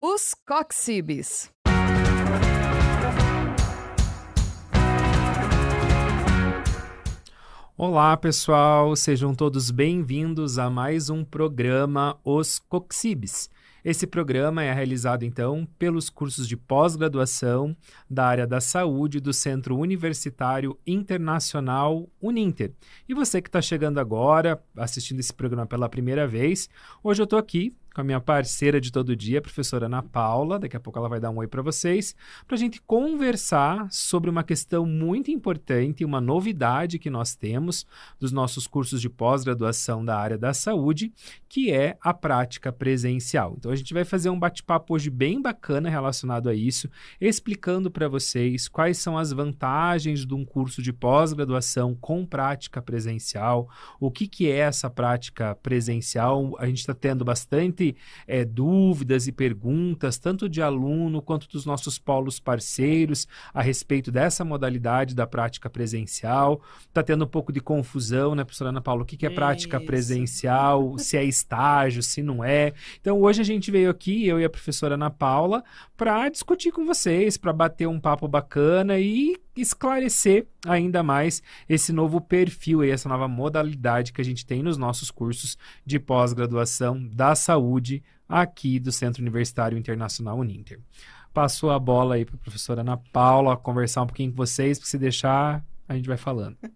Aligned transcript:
Os 0.00 0.32
Coxibes. 0.46 1.50
Olá, 7.76 8.16
pessoal, 8.16 8.94
sejam 8.94 9.34
todos 9.34 9.72
bem-vindos 9.72 10.56
a 10.56 10.70
mais 10.70 11.10
um 11.10 11.24
programa 11.24 12.16
Os 12.24 12.60
Coxibes. 12.60 13.50
Esse 13.84 14.06
programa 14.06 14.62
é 14.62 14.72
realizado, 14.72 15.24
então, 15.24 15.66
pelos 15.76 16.08
cursos 16.08 16.46
de 16.46 16.56
pós-graduação 16.56 17.76
da 18.08 18.24
área 18.24 18.46
da 18.46 18.60
saúde 18.60 19.18
do 19.18 19.32
Centro 19.32 19.76
Universitário 19.76 20.78
Internacional 20.86 22.08
Uninter. 22.22 22.72
E 23.08 23.14
você 23.14 23.42
que 23.42 23.48
está 23.48 23.60
chegando 23.60 23.98
agora, 23.98 24.62
assistindo 24.76 25.18
esse 25.18 25.34
programa 25.34 25.66
pela 25.66 25.88
primeira 25.88 26.24
vez, 26.24 26.68
hoje 27.02 27.20
eu 27.20 27.24
estou 27.24 27.38
aqui 27.38 27.74
com 27.98 28.02
a 28.02 28.04
minha 28.04 28.20
parceira 28.20 28.80
de 28.80 28.92
todo 28.92 29.16
dia, 29.16 29.40
a 29.40 29.42
professora 29.42 29.86
Ana 29.86 30.04
Paula. 30.04 30.56
Daqui 30.56 30.76
a 30.76 30.80
pouco 30.80 31.00
ela 31.00 31.08
vai 31.08 31.18
dar 31.18 31.30
um 31.30 31.38
oi 31.38 31.48
para 31.48 31.62
vocês, 31.62 32.14
para 32.46 32.54
a 32.54 32.58
gente 32.58 32.80
conversar 32.80 33.88
sobre 33.90 34.30
uma 34.30 34.44
questão 34.44 34.86
muito 34.86 35.32
importante, 35.32 36.04
uma 36.04 36.20
novidade 36.20 37.00
que 37.00 37.10
nós 37.10 37.34
temos 37.34 37.84
dos 38.20 38.30
nossos 38.30 38.68
cursos 38.68 39.00
de 39.00 39.08
pós-graduação 39.08 40.04
da 40.04 40.16
área 40.16 40.38
da 40.38 40.54
saúde, 40.54 41.12
que 41.48 41.72
é 41.72 41.98
a 42.00 42.14
prática 42.14 42.70
presencial. 42.70 43.56
Então 43.58 43.72
a 43.72 43.74
gente 43.74 43.92
vai 43.92 44.04
fazer 44.04 44.30
um 44.30 44.38
bate-papo 44.38 44.94
hoje 44.94 45.10
bem 45.10 45.42
bacana 45.42 45.90
relacionado 45.90 46.48
a 46.48 46.54
isso, 46.54 46.88
explicando 47.20 47.90
para 47.90 48.06
vocês 48.06 48.68
quais 48.68 48.98
são 48.98 49.18
as 49.18 49.32
vantagens 49.32 50.24
de 50.24 50.34
um 50.34 50.44
curso 50.44 50.80
de 50.80 50.92
pós-graduação 50.92 51.96
com 51.96 52.24
prática 52.24 52.80
presencial, 52.80 53.68
o 53.98 54.08
que, 54.08 54.28
que 54.28 54.48
é 54.48 54.58
essa 54.58 54.88
prática 54.88 55.56
presencial. 55.56 56.54
A 56.60 56.66
gente 56.66 56.78
está 56.78 56.94
tendo 56.94 57.24
bastante 57.24 57.87
é, 58.26 58.44
dúvidas 58.44 59.26
e 59.26 59.32
perguntas, 59.32 60.18
tanto 60.18 60.48
de 60.48 60.62
aluno 60.62 61.22
quanto 61.22 61.48
dos 61.48 61.64
nossos 61.64 61.98
polos 61.98 62.38
parceiros, 62.40 63.26
a 63.52 63.62
respeito 63.62 64.10
dessa 64.10 64.44
modalidade 64.44 65.14
da 65.14 65.26
prática 65.26 65.68
presencial. 65.68 66.60
Está 66.88 67.02
tendo 67.02 67.24
um 67.24 67.28
pouco 67.28 67.52
de 67.52 67.60
confusão, 67.60 68.34
né, 68.34 68.44
professora 68.44 68.70
Ana 68.70 68.80
Paula? 68.80 69.02
O 69.02 69.06
que, 69.06 69.16
que 69.16 69.26
é 69.26 69.30
prática 69.30 69.76
Isso. 69.76 69.86
presencial? 69.86 70.98
se 70.98 71.16
é 71.16 71.24
estágio, 71.24 72.02
se 72.02 72.22
não 72.22 72.44
é. 72.44 72.72
Então, 73.00 73.20
hoje 73.20 73.40
a 73.40 73.44
gente 73.44 73.70
veio 73.70 73.90
aqui, 73.90 74.26
eu 74.26 74.40
e 74.40 74.44
a 74.44 74.50
professora 74.50 74.94
Ana 74.94 75.10
Paula, 75.10 75.62
para 75.96 76.28
discutir 76.28 76.70
com 76.70 76.84
vocês, 76.84 77.36
para 77.36 77.52
bater 77.52 77.86
um 77.86 78.00
papo 78.00 78.28
bacana 78.28 78.98
e 78.98 79.36
esclarecer 79.60 80.46
ainda 80.66 81.02
mais 81.02 81.42
esse 81.68 81.92
novo 81.92 82.20
perfil 82.20 82.84
e 82.84 82.90
essa 82.90 83.08
nova 83.08 83.28
modalidade 83.28 84.12
que 84.12 84.20
a 84.20 84.24
gente 84.24 84.44
tem 84.46 84.62
nos 84.62 84.76
nossos 84.76 85.10
cursos 85.10 85.56
de 85.84 85.98
pós-graduação 85.98 87.06
da 87.08 87.34
saúde 87.34 88.02
aqui 88.28 88.78
do 88.78 88.92
Centro 88.92 89.22
Universitário 89.22 89.78
Internacional 89.78 90.38
Uninter. 90.38 90.80
Passou 91.32 91.70
a 91.70 91.78
bola 91.78 92.16
aí 92.16 92.24
para 92.24 92.36
a 92.36 92.38
professora 92.38 92.80
Ana 92.80 92.96
Paula 92.96 93.56
conversar 93.56 94.02
um 94.02 94.06
pouquinho 94.06 94.30
com 94.30 94.36
vocês, 94.36 94.78
para 94.78 94.88
se 94.88 94.98
deixar, 94.98 95.64
a 95.88 95.94
gente 95.94 96.08
vai 96.08 96.16
falando. 96.16 96.56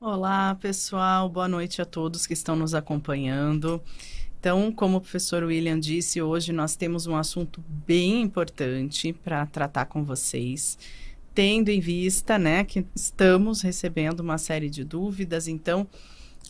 Olá, 0.00 0.54
pessoal, 0.56 1.28
boa 1.28 1.48
noite 1.48 1.80
a 1.80 1.84
todos 1.84 2.26
que 2.26 2.34
estão 2.34 2.54
nos 2.54 2.74
acompanhando. 2.74 3.82
Então, 4.38 4.70
como 4.70 4.98
o 4.98 5.00
professor 5.00 5.42
William 5.42 5.80
disse, 5.80 6.20
hoje 6.20 6.52
nós 6.52 6.76
temos 6.76 7.06
um 7.06 7.16
assunto 7.16 7.64
bem 7.66 8.20
importante 8.20 9.12
para 9.12 9.46
tratar 9.46 9.86
com 9.86 10.04
vocês 10.04 10.78
tendo 11.36 11.68
em 11.68 11.80
vista, 11.80 12.38
né, 12.38 12.64
que 12.64 12.86
estamos 12.94 13.60
recebendo 13.60 14.20
uma 14.20 14.38
série 14.38 14.70
de 14.70 14.82
dúvidas, 14.82 15.46
então 15.46 15.86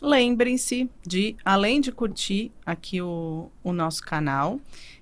lembrem-se 0.00 0.88
de, 1.04 1.34
além 1.44 1.80
de 1.80 1.90
curtir 1.90 2.52
aqui 2.64 3.02
o, 3.02 3.50
o 3.64 3.72
nosso 3.72 4.00
canal, 4.00 4.60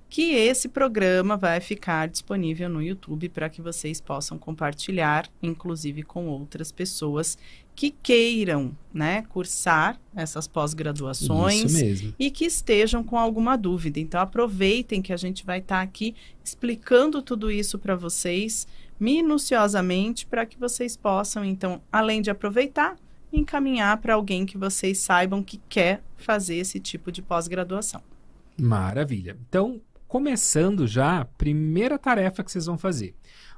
que 0.08 0.32
esse 0.32 0.68
programa 0.68 1.36
vai 1.36 1.60
ficar 1.60 2.08
disponível 2.08 2.68
no 2.70 2.80
YouTube 2.80 3.28
para 3.28 3.50
que 3.50 3.60
vocês 3.60 4.00
possam 4.00 4.38
compartilhar, 4.38 5.28
inclusive 5.42 6.02
com 6.02 6.28
outras 6.28 6.72
pessoas 6.72 7.36
que 7.74 7.90
queiram, 7.90 8.74
né, 8.92 9.22
cursar 9.28 10.00
essas 10.16 10.48
pós-graduações 10.48 11.74
e 12.18 12.30
que 12.30 12.46
estejam 12.46 13.04
com 13.04 13.18
alguma 13.18 13.54
dúvida. 13.56 14.00
Então 14.00 14.18
aproveitem 14.18 15.02
que 15.02 15.12
a 15.12 15.16
gente 15.16 15.44
vai 15.44 15.58
estar 15.58 15.76
tá 15.76 15.82
aqui 15.82 16.14
explicando 16.42 17.20
tudo 17.20 17.50
isso 17.50 17.78
para 17.78 17.96
vocês 17.96 18.66
minuciosamente 18.98 20.26
para 20.26 20.46
que 20.46 20.58
vocês 20.58 20.96
possam, 20.96 21.44
então, 21.44 21.82
além 21.90 22.22
de 22.22 22.30
aproveitar, 22.30 22.96
encaminhar 23.32 23.96
para 23.98 24.14
alguém 24.14 24.46
que 24.46 24.56
vocês 24.56 24.98
saibam 24.98 25.42
que 25.42 25.60
quer 25.68 26.02
fazer 26.16 26.56
esse 26.56 26.78
tipo 26.78 27.10
de 27.10 27.20
pós-graduação. 27.20 28.00
Maravilha. 28.58 29.36
Então, 29.48 29.80
começando 30.06 30.86
já, 30.86 31.24
primeira 31.36 31.98
tarefa 31.98 32.44
que 32.44 32.52
vocês 32.52 32.66
vão 32.66 32.78
fazer. 32.78 33.14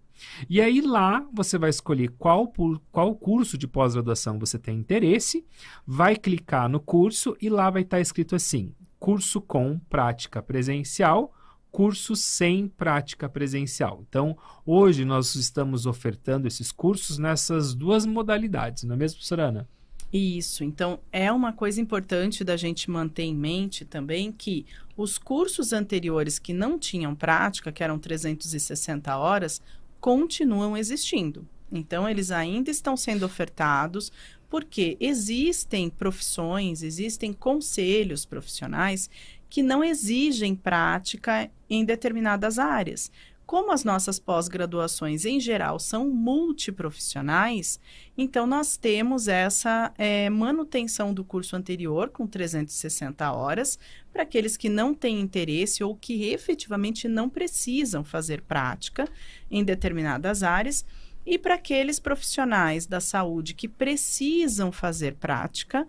E 0.50 0.60
aí 0.60 0.82
lá 0.82 1.26
você 1.34 1.58
vai 1.58 1.70
escolher 1.70 2.10
qual, 2.18 2.52
qual 2.92 3.16
curso 3.16 3.58
de 3.58 3.68
pós-graduação 3.68 4.40
você 4.40 4.58
tem 4.58 4.78
interesse, 4.78 5.46
vai 5.86 6.16
clicar 6.16 6.70
no 6.70 6.80
curso 6.80 7.36
e 7.42 7.50
lá 7.50 7.70
vai 7.70 7.84
estar 7.84 7.98
tá 7.98 8.02
escrito 8.02 8.36
assim: 8.36 8.74
curso 9.00 9.42
com 9.42 9.80
prática 9.90 10.42
presencial 10.42 11.34
cursos 11.72 12.20
sem 12.22 12.68
prática 12.68 13.30
presencial. 13.30 14.04
Então, 14.08 14.38
hoje 14.66 15.06
nós 15.06 15.36
estamos 15.36 15.86
ofertando 15.86 16.48
esses 16.48 16.72
cursos 16.72 17.18
nessas 17.18 17.74
duas 17.76 18.06
modalidades, 18.06 18.84
não 18.84 18.96
é 18.96 18.98
mesmo, 18.98 19.18
professora 19.18 19.50
Ana? 19.50 19.70
Isso. 20.12 20.64
Então, 20.64 21.00
é 21.12 21.32
uma 21.32 21.54
coisa 21.54 21.80
importante 21.80 22.44
da 22.44 22.58
gente 22.58 22.90
manter 22.90 23.24
em 23.24 23.36
mente 23.36 23.86
também 23.86 24.32
que 24.32 24.66
os 24.98 25.18
cursos 25.18 25.72
anteriores 25.72 26.40
que 26.40 26.52
não 26.52 26.80
tinham 26.80 27.14
prática, 27.14 27.72
que 27.72 27.84
eram 27.84 28.00
360 28.00 29.16
horas, 29.16 29.62
continuam 30.00 30.76
existindo. 30.76 31.48
Então, 31.72 32.10
eles 32.10 32.32
ainda 32.32 32.72
estão 32.72 32.98
sendo 32.98 33.24
ofertados 33.24 34.12
porque 34.50 34.98
existem 35.00 35.92
profissões, 35.92 36.82
existem 36.82 37.32
conselhos 37.32 38.26
profissionais 38.26 39.10
que 39.48 39.62
não 39.62 39.84
exigem 39.84 40.56
prática 40.56 41.50
em 41.70 41.86
determinadas 41.86 42.58
áreas. 42.58 43.12
Como 43.50 43.72
as 43.72 43.84
nossas 43.84 44.20
pós-graduações 44.20 45.26
em 45.26 45.40
geral 45.40 45.80
são 45.80 46.08
multiprofissionais, 46.08 47.80
então 48.16 48.46
nós 48.46 48.78
temos 48.78 49.28
essa 49.28 49.92
é, 49.98 50.30
manutenção 50.30 51.12
do 51.12 51.24
curso 51.24 51.56
anterior 51.56 52.10
com 52.10 52.28
360 52.28 53.32
horas 53.32 53.80
para 54.14 54.22
aqueles 54.22 54.56
que 54.56 54.70
não 54.70 54.94
têm 54.94 55.20
interesse 55.20 55.84
ou 55.84 55.96
que 55.96 56.26
efetivamente 56.26 57.08
não 57.08 57.28
precisam 57.28 58.04
fazer 58.04 58.42
prática 58.42 59.08
em 59.50 59.64
determinadas 59.64 60.44
áreas 60.44 60.86
e 61.26 61.40
para 61.40 61.56
aqueles 61.56 62.00
profissionais 62.00 62.86
da 62.86 63.00
saúde 63.00 63.56
que 63.56 63.68
precisam 63.68 64.72
fazer 64.72 65.16
prática 65.16 65.88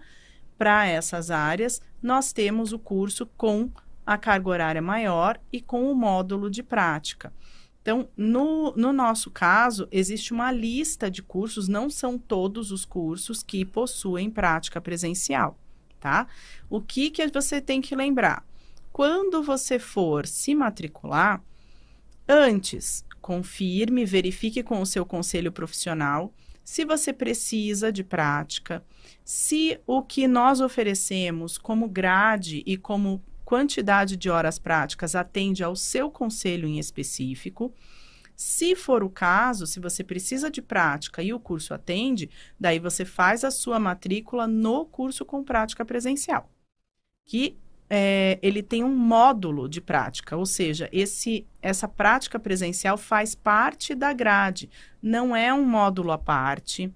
para 0.56 0.86
essas 0.86 1.30
áreas, 1.30 1.82
nós 2.02 2.32
temos 2.32 2.72
o 2.72 2.78
curso 2.78 3.26
com 3.36 3.70
a 4.04 4.18
carga 4.18 4.48
horária 4.48 4.82
maior 4.82 5.40
e 5.52 5.60
com 5.60 5.90
o 5.90 5.94
módulo 5.94 6.50
de 6.50 6.62
prática. 6.62 7.32
Então, 7.82 8.08
no, 8.16 8.74
no 8.76 8.92
nosso 8.92 9.30
caso, 9.30 9.88
existe 9.90 10.32
uma 10.32 10.52
lista 10.52 11.10
de 11.10 11.22
cursos, 11.22 11.66
não 11.66 11.88
são 11.88 12.18
todos 12.18 12.70
os 12.70 12.84
cursos 12.84 13.42
que 13.42 13.64
possuem 13.64 14.30
prática 14.30 14.80
presencial, 14.80 15.58
tá? 15.98 16.26
O 16.68 16.80
que, 16.80 17.10
que 17.10 17.26
você 17.28 17.60
tem 17.60 17.80
que 17.80 17.96
lembrar? 17.96 18.44
Quando 18.92 19.42
você 19.42 19.78
for 19.78 20.26
se 20.26 20.54
matricular, 20.54 21.42
antes, 22.28 23.04
confirme, 23.20 24.04
verifique 24.04 24.62
com 24.62 24.80
o 24.80 24.86
seu 24.86 25.06
conselho 25.06 25.50
profissional 25.50 26.34
se 26.62 26.84
você 26.84 27.12
precisa 27.12 27.90
de 27.90 28.04
prática, 28.04 28.84
se 29.24 29.80
o 29.86 30.02
que 30.02 30.28
nós 30.28 30.60
oferecemos 30.60 31.58
como 31.58 31.88
grade 31.88 32.62
e 32.64 32.76
como 32.76 33.20
quantidade 33.50 34.16
de 34.16 34.30
horas 34.30 34.60
práticas 34.60 35.16
atende 35.16 35.64
ao 35.64 35.74
seu 35.74 36.08
conselho 36.08 36.68
em 36.68 36.78
específico. 36.78 37.74
Se 38.36 38.76
for 38.76 39.02
o 39.02 39.10
caso, 39.10 39.66
se 39.66 39.80
você 39.80 40.04
precisa 40.04 40.48
de 40.48 40.62
prática 40.62 41.20
e 41.20 41.32
o 41.32 41.40
curso 41.40 41.74
atende, 41.74 42.30
daí 42.60 42.78
você 42.78 43.04
faz 43.04 43.42
a 43.42 43.50
sua 43.50 43.80
matrícula 43.80 44.46
no 44.46 44.86
curso 44.86 45.24
com 45.24 45.42
prática 45.42 45.84
presencial, 45.84 46.48
que 47.26 47.56
é, 47.90 48.38
ele 48.40 48.62
tem 48.62 48.84
um 48.84 48.94
módulo 48.94 49.68
de 49.68 49.80
prática, 49.80 50.36
ou 50.36 50.46
seja, 50.46 50.88
esse, 50.92 51.44
essa 51.60 51.88
prática 51.88 52.38
presencial 52.38 52.96
faz 52.96 53.34
parte 53.34 53.96
da 53.96 54.12
grade, 54.12 54.70
não 55.02 55.34
é 55.34 55.52
um 55.52 55.64
módulo 55.64 56.12
à 56.12 56.18
parte, 56.18 56.88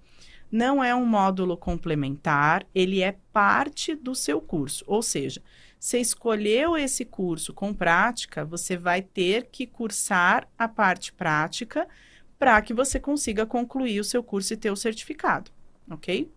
não 0.52 0.84
é 0.84 0.94
um 0.94 1.04
módulo 1.04 1.56
complementar, 1.56 2.64
ele 2.72 3.02
é 3.02 3.16
parte 3.32 3.96
do 3.96 4.14
seu 4.14 4.40
curso, 4.40 4.84
ou 4.86 5.02
seja, 5.02 5.42
você 5.84 5.98
escolheu 5.98 6.78
esse 6.78 7.04
curso 7.04 7.52
com 7.52 7.75
prática, 7.75 8.42
você 8.42 8.75
vai 8.75 9.02
ter 9.02 9.50
que 9.52 9.66
cursar 9.66 10.48
a 10.56 10.66
parte 10.66 11.12
prática 11.12 11.86
para 12.38 12.62
que 12.62 12.72
você 12.72 12.98
consiga 12.98 13.44
concluir 13.44 14.00
o 14.00 14.04
seu 14.04 14.22
curso 14.22 14.54
e 14.54 14.56
ter 14.56 14.70
o 14.70 14.76
certificado, 14.76 15.50
ok? 15.90 16.32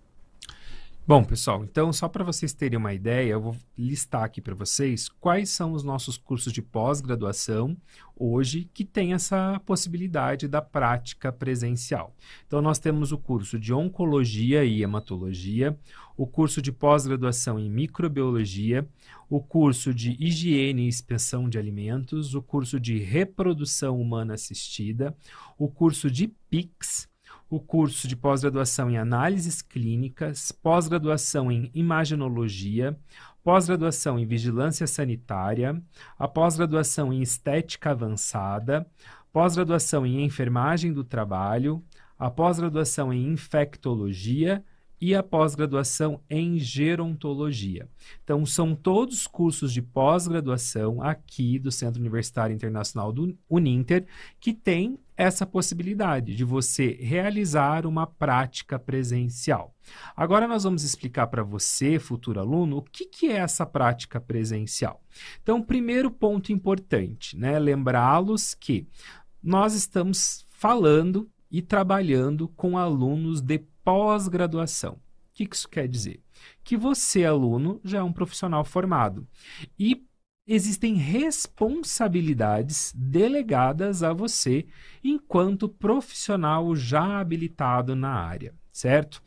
Bom, 1.08 1.24
pessoal, 1.24 1.64
então 1.64 1.94
só 1.94 2.10
para 2.10 2.22
vocês 2.22 2.52
terem 2.52 2.78
uma 2.78 2.94
ideia, 2.94 3.32
eu 3.32 3.40
vou 3.40 3.56
listar 3.78 4.24
aqui 4.24 4.42
para 4.42 4.54
vocês 4.54 5.08
quais 5.08 5.50
são 5.50 5.72
os 5.72 5.82
nossos 5.82 6.18
cursos 6.18 6.52
de 6.52 6.62
pós-graduação 6.62 7.78
hoje 8.14 8.70
que 8.74 8.84
tem 8.84 9.14
essa 9.14 9.58
possibilidade 9.66 10.50
da 10.50 10.62
prática 10.62 11.32
presencial. 11.32 12.14
Então 12.46 12.62
nós 12.62 12.78
temos 12.78 13.14
o 13.14 13.18
curso 13.18 13.58
de 13.58 13.74
oncologia 13.74 14.66
e 14.66 14.84
hematologia, 14.84 15.80
o 16.18 16.28
curso 16.28 16.62
de 16.62 16.74
pós-graduação 16.74 17.58
em 17.58 17.70
microbiologia, 17.72 18.86
o 19.30 19.40
curso 19.40 19.94
de 19.94 20.18
higiene 20.20 20.84
e 20.84 20.90
inspeção 20.90 21.48
de 21.48 21.58
alimentos, 21.58 22.36
o 22.36 22.42
curso 22.42 22.82
de 22.82 22.98
reprodução 22.98 23.98
humana 23.98 24.34
assistida, 24.34 25.16
o 25.58 25.70
curso 25.70 26.12
de 26.12 26.28
PICS, 26.50 27.08
o 27.50 27.60
curso 27.60 28.08
de 28.08 28.16
pós-graduação 28.16 28.90
em 28.90 28.98
análises 28.98 29.62
clínicas, 29.62 30.52
pós-graduação 30.52 31.52
em 31.52 31.72
imagenologia, 31.74 32.98
pós-graduação 33.44 34.20
em 34.20 34.26
vigilância 34.26 34.86
sanitária, 34.86 35.82
a 36.20 36.28
pós-graduação 36.28 37.14
em 37.14 37.22
estética 37.22 37.92
avançada, 37.92 38.86
pós-graduação 39.32 40.06
em 40.06 40.24
enfermagem 40.24 40.92
do 40.92 41.04
trabalho, 41.04 41.84
a 42.20 42.30
pós-graduação 42.30 43.14
em 43.14 43.32
infectologia 43.32 44.64
e 45.00 45.14
a 45.14 45.22
pós-graduação 45.22 46.22
em 46.30 46.58
gerontologia. 46.58 47.88
Então, 48.24 48.46
são 48.46 48.76
todos 48.76 49.28
cursos 49.28 49.72
de 49.72 49.82
pós-graduação 49.82 51.02
aqui 51.02 51.60
do 51.60 51.72
Centro 51.72 52.02
Universitário 52.02 52.54
Internacional 52.56 53.12
do 53.12 53.38
Uninter 53.50 54.06
que 54.40 54.54
tem 54.54 55.00
essa 55.16 55.48
possibilidade 55.48 56.36
de 56.36 56.44
você 56.44 56.96
realizar 57.02 57.88
uma 57.88 58.06
prática 58.06 58.78
presencial. 58.78 59.74
Agora 60.16 60.48
nós 60.48 60.64
vamos 60.64 60.84
explicar 60.84 61.26
para 61.28 61.42
você, 61.42 61.98
futuro 61.98 62.40
aluno, 62.40 62.78
o 62.78 62.82
que, 62.84 63.06
que 63.06 63.28
é 63.28 63.38
essa 63.38 63.66
prática 63.66 64.22
presencial. 64.22 65.02
Então, 65.42 65.62
primeiro 65.62 66.12
ponto 66.12 66.52
importante, 66.52 67.36
né? 67.36 67.58
Lembrá-los 67.58 68.54
que 68.54 68.88
nós 69.42 69.74
estamos 69.74 70.46
falando 70.50 71.28
e 71.50 71.62
trabalhando 71.62 72.48
com 72.50 72.78
alunos 72.78 73.42
de 73.42 73.60
pós-graduação. 73.88 74.96
O 74.96 75.00
que 75.34 75.48
isso 75.50 75.70
quer 75.70 75.88
dizer? 75.88 76.22
Que 76.62 76.76
você, 76.76 77.24
aluno, 77.24 77.80
já 77.86 78.00
é 78.00 78.04
um 78.04 78.12
profissional 78.12 78.66
formado 78.66 79.26
e 79.80 80.06
existem 80.46 80.96
responsabilidades 80.96 82.92
delegadas 82.94 84.04
a 84.04 84.12
você 84.12 84.68
enquanto 85.02 85.70
profissional 85.70 86.76
já 86.76 87.18
habilitado 87.18 87.96
na 87.96 88.10
área, 88.10 88.54
certo? 88.74 89.24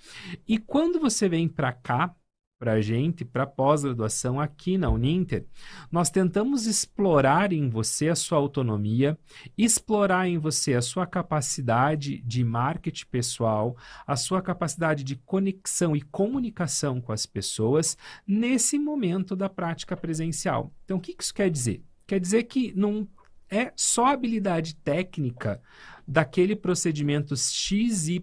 E 0.46 0.58
quando 0.58 1.00
você 1.00 1.26
vem 1.26 1.48
para 1.48 1.72
cá, 1.72 2.14
para 2.60 2.72
a 2.74 2.80
gente, 2.82 3.24
para 3.24 3.46
pós-graduação 3.46 4.38
aqui 4.38 4.76
na 4.76 4.90
Uninter, 4.90 5.46
nós 5.90 6.10
tentamos 6.10 6.66
explorar 6.66 7.54
em 7.54 7.70
você 7.70 8.10
a 8.10 8.14
sua 8.14 8.36
autonomia, 8.36 9.18
explorar 9.56 10.28
em 10.28 10.36
você 10.36 10.74
a 10.74 10.82
sua 10.82 11.06
capacidade 11.06 12.18
de 12.18 12.44
marketing 12.44 13.06
pessoal, 13.06 13.74
a 14.06 14.14
sua 14.14 14.42
capacidade 14.42 15.02
de 15.02 15.16
conexão 15.16 15.96
e 15.96 16.02
comunicação 16.02 17.00
com 17.00 17.12
as 17.12 17.24
pessoas 17.24 17.96
nesse 18.26 18.78
momento 18.78 19.34
da 19.34 19.48
prática 19.48 19.96
presencial. 19.96 20.70
Então, 20.84 20.98
o 20.98 21.00
que 21.00 21.16
isso 21.18 21.32
quer 21.32 21.50
dizer? 21.50 21.82
Quer 22.06 22.20
dizer 22.20 22.42
que 22.42 22.74
não 22.76 23.08
é 23.48 23.72
só 23.74 24.06
habilidade 24.08 24.76
técnica 24.76 25.62
daquele 26.06 26.54
procedimento 26.54 27.34
XYZ 27.36 28.20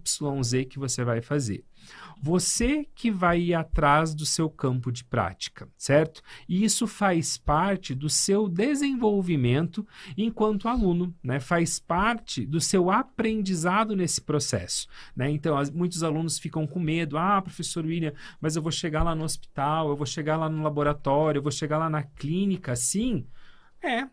que 0.70 0.78
você 0.78 1.04
vai 1.04 1.22
fazer. 1.22 1.64
Você 2.22 2.88
que 2.96 3.12
vai 3.12 3.40
ir 3.40 3.54
atrás 3.54 4.14
do 4.14 4.26
seu 4.26 4.50
campo 4.50 4.92
de 4.92 5.04
prática, 5.04 5.70
certo? 5.78 6.22
E 6.48 6.64
isso 6.64 6.88
faz 6.88 7.38
parte 7.38 7.94
do 7.94 8.10
seu 8.10 8.48
desenvolvimento 8.50 9.88
enquanto 10.18 10.68
aluno, 10.68 11.14
né? 11.24 11.40
Faz 11.40 11.80
parte 11.80 12.46
do 12.46 12.60
seu 12.60 12.90
aprendizado 12.90 13.96
nesse 13.96 14.22
processo, 14.22 14.88
né? 15.16 15.30
Então, 15.30 15.58
as, 15.58 15.70
muitos 15.70 16.04
alunos 16.04 16.40
ficam 16.40 16.66
com 16.66 16.80
medo. 16.80 17.18
Ah, 17.18 17.42
professor 17.42 17.86
William, 17.86 18.14
mas 18.42 18.56
eu 18.56 18.62
vou 18.62 18.72
chegar 18.72 19.04
lá 19.04 19.14
no 19.14 19.24
hospital, 19.24 19.90
eu 19.90 19.96
vou 19.96 20.06
chegar 20.06 20.38
lá 20.38 20.50
no 20.50 20.64
laboratório, 20.64 21.40
eu 21.40 21.44
vou 21.44 21.52
chegar 21.52 21.78
lá 21.78 21.90
na 21.90 22.04
clínica, 22.04 22.76
sim? 22.76 23.28
É, 23.82 24.08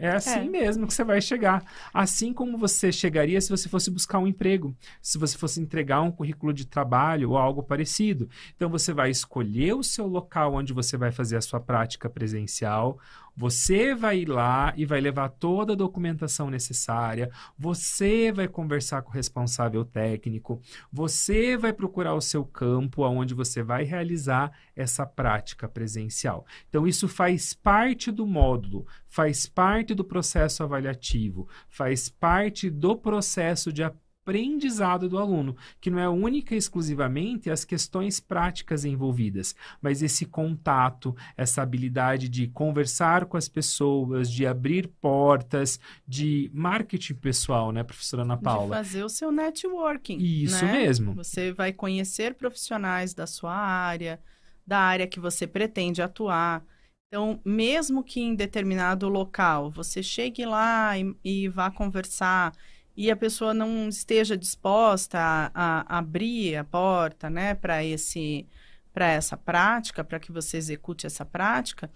é 0.00 0.12
assim 0.12 0.40
é. 0.40 0.44
mesmo 0.44 0.86
que 0.86 0.94
você 0.94 1.04
vai 1.04 1.20
chegar. 1.20 1.62
Assim 1.92 2.32
como 2.32 2.56
você 2.56 2.90
chegaria 2.90 3.40
se 3.40 3.50
você 3.50 3.68
fosse 3.68 3.90
buscar 3.90 4.18
um 4.18 4.26
emprego, 4.26 4.74
se 5.02 5.18
você 5.18 5.36
fosse 5.36 5.60
entregar 5.60 6.00
um 6.00 6.10
currículo 6.10 6.52
de 6.54 6.66
trabalho 6.66 7.30
ou 7.30 7.38
algo 7.38 7.62
parecido. 7.62 8.28
Então 8.56 8.70
você 8.70 8.94
vai 8.94 9.10
escolher 9.10 9.74
o 9.74 9.82
seu 9.82 10.06
local 10.06 10.54
onde 10.54 10.72
você 10.72 10.96
vai 10.96 11.12
fazer 11.12 11.36
a 11.36 11.42
sua 11.42 11.60
prática 11.60 12.08
presencial, 12.08 12.98
você 13.36 13.94
vai 13.94 14.20
ir 14.20 14.28
lá 14.28 14.72
e 14.76 14.84
vai 14.84 15.00
levar 15.00 15.28
toda 15.28 15.72
a 15.72 15.76
documentação 15.76 16.50
necessária, 16.50 17.30
você 17.58 18.32
vai 18.32 18.48
conversar 18.48 19.02
com 19.02 19.10
o 19.10 19.14
responsável 19.14 19.84
técnico, 19.84 20.60
você 20.92 21.56
vai 21.56 21.72
procurar 21.72 22.14
o 22.14 22.20
seu 22.20 22.44
campo 22.44 23.02
onde 23.02 23.34
você 23.34 23.62
vai 23.62 23.84
realizar 23.84 24.52
essa 24.74 25.06
prática 25.06 25.68
presencial. 25.68 26.44
Então, 26.68 26.86
isso 26.86 27.08
faz 27.08 27.54
parte 27.54 28.10
do 28.10 28.26
módulo, 28.26 28.86
faz 29.08 29.46
parte 29.46 29.94
do 29.94 30.04
processo 30.04 30.62
avaliativo, 30.62 31.48
faz 31.68 32.08
parte 32.08 32.70
do 32.70 32.96
processo 32.96 33.72
de 33.72 33.82
aprendizagem 33.82 34.09
aprendizado 34.22 35.08
do 35.08 35.18
aluno, 35.18 35.56
que 35.80 35.90
não 35.90 35.98
é 35.98 36.08
única 36.08 36.54
e 36.54 36.58
exclusivamente 36.58 37.50
as 37.50 37.64
questões 37.64 38.20
práticas 38.20 38.84
envolvidas, 38.84 39.54
mas 39.80 40.02
esse 40.02 40.26
contato, 40.26 41.16
essa 41.36 41.62
habilidade 41.62 42.28
de 42.28 42.46
conversar 42.48 43.24
com 43.24 43.36
as 43.36 43.48
pessoas, 43.48 44.30
de 44.30 44.46
abrir 44.46 44.88
portas, 45.00 45.80
de 46.06 46.50
marketing 46.52 47.14
pessoal, 47.14 47.72
né, 47.72 47.82
professora 47.82 48.22
Ana 48.22 48.36
Paula? 48.36 48.76
De 48.76 48.88
fazer 48.88 49.04
o 49.04 49.08
seu 49.08 49.32
networking. 49.32 50.18
Isso 50.18 50.64
né? 50.64 50.72
mesmo. 50.72 51.14
Você 51.14 51.52
vai 51.52 51.72
conhecer 51.72 52.34
profissionais 52.34 53.14
da 53.14 53.26
sua 53.26 53.54
área, 53.54 54.20
da 54.66 54.78
área 54.78 55.06
que 55.06 55.18
você 55.18 55.46
pretende 55.46 56.02
atuar. 56.02 56.62
Então, 57.08 57.40
mesmo 57.44 58.04
que 58.04 58.20
em 58.20 58.36
determinado 58.36 59.08
local 59.08 59.70
você 59.70 60.00
chegue 60.00 60.44
lá 60.44 60.96
e, 60.96 61.16
e 61.24 61.48
vá 61.48 61.68
conversar 61.68 62.52
e 62.96 63.10
a 63.10 63.16
pessoa 63.16 63.54
não 63.54 63.88
esteja 63.88 64.36
disposta 64.36 65.18
a, 65.18 65.50
a 65.54 65.98
abrir 65.98 66.56
a 66.56 66.64
porta, 66.64 67.30
né, 67.30 67.54
para 67.54 67.84
esse 67.84 68.46
para 68.92 69.06
essa 69.06 69.36
prática, 69.36 70.02
para 70.02 70.18
que 70.18 70.32
você 70.32 70.56
execute 70.56 71.06
essa 71.06 71.24
prática, 71.24 71.88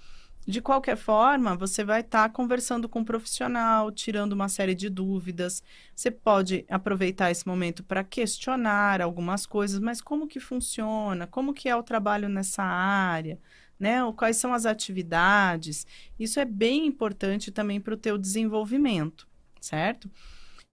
de 0.46 0.60
qualquer 0.60 0.96
forma, 0.96 1.56
você 1.56 1.82
vai 1.82 2.00
estar 2.00 2.24
tá 2.24 2.28
conversando 2.28 2.86
com 2.86 3.00
um 3.00 3.04
profissional, 3.04 3.90
tirando 3.90 4.34
uma 4.34 4.48
série 4.48 4.74
de 4.74 4.90
dúvidas. 4.90 5.62
Você 5.94 6.10
pode 6.10 6.66
aproveitar 6.68 7.30
esse 7.30 7.46
momento 7.46 7.82
para 7.82 8.04
questionar 8.04 9.00
algumas 9.00 9.46
coisas, 9.46 9.80
mas 9.80 10.02
como 10.02 10.28
que 10.28 10.38
funciona? 10.38 11.26
Como 11.26 11.54
que 11.54 11.68
é 11.68 11.74
o 11.74 11.82
trabalho 11.82 12.28
nessa 12.28 12.62
área? 12.62 13.38
Né? 13.80 14.00
Quais 14.16 14.36
são 14.36 14.52
as 14.52 14.66
atividades? 14.66 15.86
Isso 16.18 16.38
é 16.38 16.44
bem 16.44 16.86
importante 16.86 17.50
também 17.50 17.80
para 17.80 17.94
o 17.94 17.98
teu 17.98 18.18
desenvolvimento, 18.18 19.26
certo? 19.60 20.10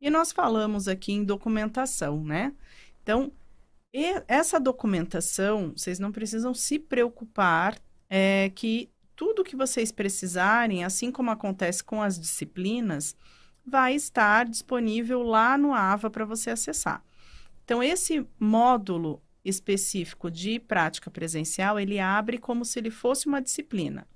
E 0.01 0.10
nós 0.10 0.31
falamos 0.31 0.88
aqui 0.88 1.13
em 1.13 1.24
documentação, 1.24 2.24
né? 2.24 2.53
Então, 3.03 3.31
essa 4.27 4.60
documentação, 4.60 5.74
vocês 5.77 6.00
não 6.00 6.12
precisam 6.12 6.53
se 6.53 6.79
preocupar 6.79 7.77
é, 8.10 8.51
que 8.55 8.89
tudo 9.15 9.43
que 9.43 9.55
vocês 9.55 9.91
precisarem, 9.91 10.84
assim 10.84 11.12
como 11.12 11.29
acontece 11.29 11.84
com 11.84 12.01
as 12.01 12.20
disciplinas, 12.20 13.15
vai 13.63 13.93
estar 13.93 14.48
disponível 14.48 15.22
lá 15.22 15.55
no 15.58 15.74
AVA 15.74 16.10
para 16.10 16.25
você 16.25 16.50
acessar. 16.50 17.03
Então, 17.63 17.84
esse 17.84 18.25
módulo 18.39 19.22
específico 19.46 20.31
de 20.31 20.60
prática 20.60 21.12
presencial, 21.12 21.79
ele 21.79 22.00
abre 22.00 22.39
como 22.39 22.65
se 22.65 22.79
ele 22.79 22.89
fosse 22.89 23.27
uma 23.27 23.41
disciplina 23.41 24.08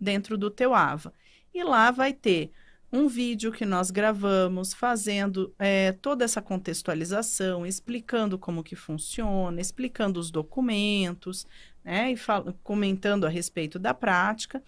dentro 0.00 0.38
do 0.38 0.50
teu 0.50 0.72
AVA. 0.74 1.12
E 1.52 1.62
lá 1.62 1.90
vai 1.90 2.12
ter 2.12 2.50
um 2.94 3.08
vídeo 3.08 3.50
que 3.50 3.66
nós 3.66 3.90
gravamos 3.90 4.72
fazendo 4.72 5.52
é, 5.58 5.90
toda 5.90 6.24
essa 6.24 6.40
contextualização, 6.40 7.66
explicando 7.66 8.38
como 8.38 8.62
que 8.62 8.76
funciona, 8.76 9.60
explicando 9.60 10.20
os 10.20 10.30
documentos, 10.30 11.44
né, 11.82 12.12
e 12.12 12.16
comentando 12.62 13.26
a 13.26 13.28
respeito 13.28 13.80
da 13.80 13.92
prática, 13.92 14.62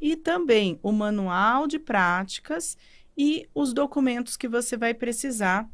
e 0.00 0.14
também 0.14 0.78
o 0.84 0.92
manual 0.92 1.66
de 1.66 1.80
práticas 1.80 2.78
e 3.18 3.48
os 3.52 3.72
documentos 3.72 4.36
que 4.36 4.46
você 4.46 4.76
vai 4.76 4.94
precisar 4.94 5.68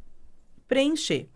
preencher. 0.67 1.29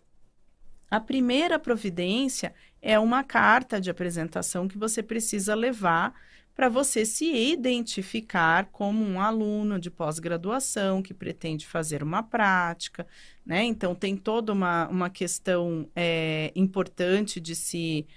A 0.89 0.99
primeira 0.99 1.59
providência 1.59 2.55
é 2.81 2.97
uma 2.97 3.23
carta 3.23 3.79
de 3.79 3.91
apresentação 3.91 4.67
que 4.67 4.79
você 4.79 5.03
precisa 5.03 5.53
levar 5.53 6.11
para 6.55 6.69
você 6.69 7.05
se 7.05 7.25
identificar 7.25 8.69
como 8.71 9.03
um 9.03 9.19
aluno 9.19 9.77
de 9.77 9.91
pós-graduação 9.91 11.01
que 11.01 11.13
pretende 11.13 11.67
fazer 11.67 12.01
uma 12.01 12.23
prática, 12.23 13.05
né? 13.45 13.63
Então, 13.63 13.93
tem 13.93 14.15
toda 14.15 14.53
uma, 14.53 14.87
uma 14.87 15.09
questão 15.09 15.89
é, 15.93 16.53
importante 16.55 17.41
de 17.41 17.55
se 17.55 18.07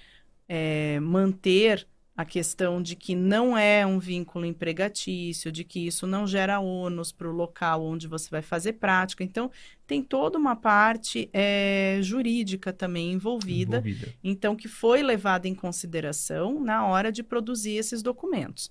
é, 0.48 1.00
manter 1.00 1.86
a 2.18 2.24
questão 2.24 2.82
de 2.82 2.96
que 2.96 3.14
não 3.14 3.56
é 3.56 3.86
um 3.86 4.00
vínculo 4.00 4.44
empregatício, 4.44 5.52
de 5.52 5.62
que 5.62 5.86
isso 5.86 6.04
não 6.04 6.26
gera 6.26 6.58
ônus 6.58 7.12
para 7.12 7.28
o 7.28 7.32
local 7.32 7.84
onde 7.84 8.08
você 8.08 8.28
vai 8.28 8.42
fazer 8.42 8.72
prática. 8.72 9.22
Então, 9.22 9.52
tem 9.86 10.02
toda 10.02 10.36
uma 10.36 10.56
parte 10.56 11.30
é, 11.32 12.00
jurídica 12.02 12.72
também 12.72 13.12
envolvida, 13.12 13.76
envolvida, 13.76 14.12
então, 14.24 14.56
que 14.56 14.66
foi 14.66 15.00
levada 15.00 15.46
em 15.46 15.54
consideração 15.54 16.58
na 16.58 16.84
hora 16.84 17.12
de 17.12 17.22
produzir 17.22 17.76
esses 17.76 18.02
documentos. 18.02 18.68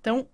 Então, 0.00 0.28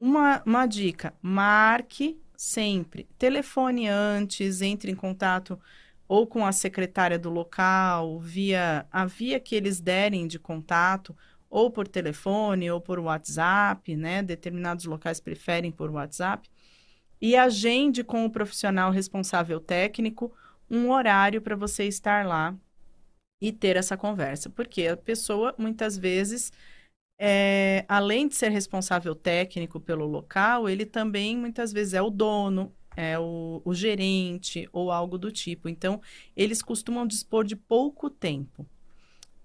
uma, 0.00 0.42
uma 0.46 0.64
dica: 0.64 1.12
marque 1.20 2.18
sempre, 2.34 3.06
telefone 3.18 3.86
antes, 3.86 4.62
entre 4.62 4.90
em 4.90 4.94
contato 4.94 5.60
ou 6.08 6.26
com 6.26 6.46
a 6.46 6.52
secretária 6.52 7.18
do 7.18 7.28
local, 7.28 8.18
via 8.18 8.86
a 8.90 9.04
via 9.04 9.38
que 9.38 9.54
eles 9.54 9.78
derem 9.78 10.26
de 10.26 10.38
contato 10.38 11.14
ou 11.50 11.70
por 11.70 11.88
telefone 11.88 12.70
ou 12.70 12.80
por 12.80 12.98
WhatsApp, 12.98 13.96
né? 13.96 14.22
Determinados 14.22 14.84
locais 14.84 15.20
preferem 15.20 15.70
por 15.72 15.90
WhatsApp. 15.90 16.48
E 17.20 17.36
agende 17.36 18.04
com 18.04 18.24
o 18.24 18.30
profissional 18.30 18.90
responsável 18.90 19.60
técnico 19.60 20.32
um 20.70 20.90
horário 20.90 21.40
para 21.40 21.56
você 21.56 21.84
estar 21.84 22.26
lá 22.26 22.54
e 23.40 23.52
ter 23.52 23.76
essa 23.76 23.96
conversa. 23.96 24.50
Porque 24.50 24.86
a 24.86 24.96
pessoa, 24.96 25.54
muitas 25.58 25.96
vezes, 25.96 26.52
é, 27.18 27.84
além 27.88 28.28
de 28.28 28.34
ser 28.36 28.50
responsável 28.50 29.14
técnico 29.14 29.80
pelo 29.80 30.06
local, 30.06 30.68
ele 30.68 30.84
também, 30.86 31.36
muitas 31.36 31.72
vezes, 31.72 31.94
é 31.94 32.02
o 32.02 32.10
dono, 32.10 32.72
é 32.96 33.18
o, 33.18 33.62
o 33.64 33.74
gerente 33.74 34.68
ou 34.72 34.90
algo 34.90 35.18
do 35.18 35.32
tipo. 35.32 35.68
Então, 35.68 36.00
eles 36.36 36.62
costumam 36.62 37.06
dispor 37.06 37.44
de 37.44 37.56
pouco 37.56 38.10
tempo 38.10 38.66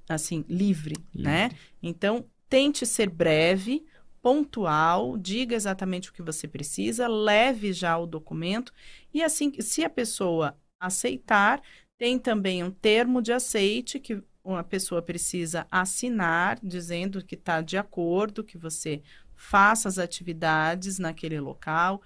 assim, 0.07 0.43
livre, 0.47 0.95
livre, 1.13 1.23
né? 1.23 1.49
Então, 1.81 2.25
tente 2.49 2.85
ser 2.85 3.09
breve, 3.09 3.85
pontual, 4.21 5.17
diga 5.17 5.55
exatamente 5.55 6.09
o 6.09 6.13
que 6.13 6.21
você 6.21 6.47
precisa, 6.47 7.07
leve 7.07 7.73
já 7.73 7.97
o 7.97 8.05
documento 8.05 8.71
e 9.13 9.21
assim, 9.21 9.51
se 9.59 9.83
a 9.83 9.89
pessoa 9.89 10.57
aceitar, 10.79 11.61
tem 11.97 12.17
também 12.17 12.63
um 12.63 12.71
termo 12.71 13.21
de 13.21 13.33
aceite 13.33 13.99
que 13.99 14.21
uma 14.43 14.63
pessoa 14.63 15.01
precisa 15.01 15.65
assinar, 15.71 16.59
dizendo 16.61 17.23
que 17.23 17.35
está 17.35 17.61
de 17.61 17.77
acordo, 17.77 18.43
que 18.43 18.57
você 18.57 19.01
faça 19.35 19.87
as 19.87 19.97
atividades 19.97 20.99
naquele 20.99 21.39
local. 21.39 22.01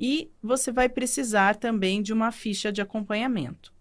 E 0.00 0.30
você 0.42 0.72
vai 0.72 0.88
precisar 0.88 1.56
também 1.56 2.02
de 2.02 2.12
uma 2.12 2.30
ficha 2.32 2.72
de 2.72 2.80
acompanhamento. 2.80 3.72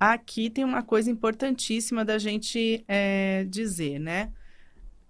Aqui 0.00 0.48
tem 0.48 0.64
uma 0.64 0.82
coisa 0.82 1.10
importantíssima 1.10 2.06
da 2.06 2.16
gente 2.16 2.82
é, 2.88 3.44
dizer, 3.44 3.98
né? 3.98 4.32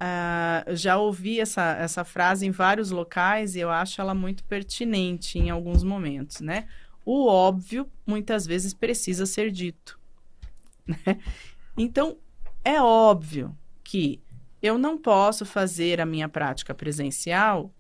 Uh, 0.03 0.75
já 0.75 0.97
ouvi 0.97 1.39
essa, 1.39 1.77
essa 1.77 2.05
frase 2.05 2.45
em 2.45 2.51
vários 2.51 2.91
locais 2.91 3.55
e 3.55 3.61
eu 3.61 3.71
acho 3.71 4.01
ela 4.01 4.15
muito 4.15 4.43
pertinente 4.45 5.39
em 5.39 5.49
alguns 5.49 5.85
momentos, 5.85 6.41
né? 6.41 6.67
O 7.05 7.29
óbvio 7.29 7.89
muitas 8.05 8.45
vezes 8.47 8.75
precisa 8.75 9.27
ser 9.27 9.53
dito. 9.53 9.99
Né? 10.87 11.21
Então, 11.77 12.19
é 12.65 12.83
óbvio 12.83 13.57
que 13.85 14.21
eu 14.61 14.77
não 14.77 14.99
posso 14.99 15.47
fazer 15.47 16.01
a 16.01 16.07
minha 16.07 16.29
prática 16.29 16.75
presencial 16.75 17.73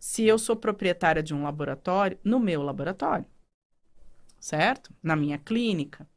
se 0.00 0.24
eu 0.24 0.36
sou 0.36 0.56
proprietária 0.56 1.22
de 1.22 1.32
um 1.32 1.44
laboratório 1.44 2.18
no 2.24 2.40
meu 2.40 2.60
laboratório, 2.60 3.26
certo? 4.40 4.92
Na 5.00 5.14
minha 5.14 5.38
clínica. 5.38 6.08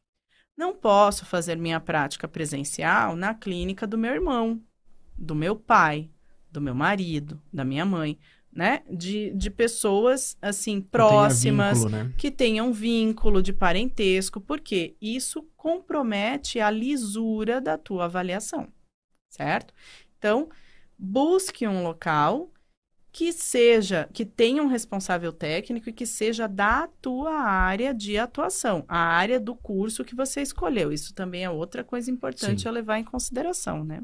Não 0.56 0.74
posso 0.74 1.24
fazer 1.26 1.56
minha 1.56 1.80
prática 1.80 2.28
presencial 2.28 3.16
na 3.16 3.34
clínica 3.34 3.86
do 3.86 3.98
meu 3.98 4.12
irmão, 4.12 4.60
do 5.16 5.34
meu 5.34 5.56
pai, 5.56 6.10
do 6.50 6.60
meu 6.60 6.74
marido, 6.74 7.40
da 7.52 7.64
minha 7.64 7.84
mãe, 7.84 8.18
né? 8.52 8.82
De, 8.88 9.30
de 9.30 9.50
pessoas, 9.50 10.36
assim, 10.40 10.80
próximas, 10.80 11.78
que, 11.78 11.84
vínculo, 11.84 12.04
né? 12.04 12.14
que 12.16 12.30
tenham 12.30 12.72
vínculo 12.72 13.42
de 13.42 13.52
parentesco, 13.52 14.40
porque 14.40 14.96
isso 15.00 15.42
compromete 15.56 16.60
a 16.60 16.70
lisura 16.70 17.60
da 17.60 17.76
tua 17.76 18.04
avaliação, 18.04 18.68
certo? 19.28 19.74
Então, 20.16 20.48
busque 20.96 21.66
um 21.66 21.82
local 21.82 22.53
que 23.14 23.32
seja, 23.32 24.08
que 24.12 24.24
tenha 24.24 24.60
um 24.60 24.66
responsável 24.66 25.32
técnico 25.32 25.88
e 25.88 25.92
que 25.92 26.04
seja 26.04 26.48
da 26.48 26.88
tua 27.00 27.32
área 27.32 27.94
de 27.94 28.18
atuação, 28.18 28.84
a 28.88 28.98
área 28.98 29.38
do 29.38 29.54
curso 29.54 30.04
que 30.04 30.16
você 30.16 30.42
escolheu. 30.42 30.92
Isso 30.92 31.14
também 31.14 31.44
é 31.44 31.48
outra 31.48 31.84
coisa 31.84 32.10
importante 32.10 32.62
Sim. 32.62 32.68
a 32.68 32.72
levar 32.72 32.98
em 32.98 33.04
consideração, 33.04 33.84
né? 33.84 34.02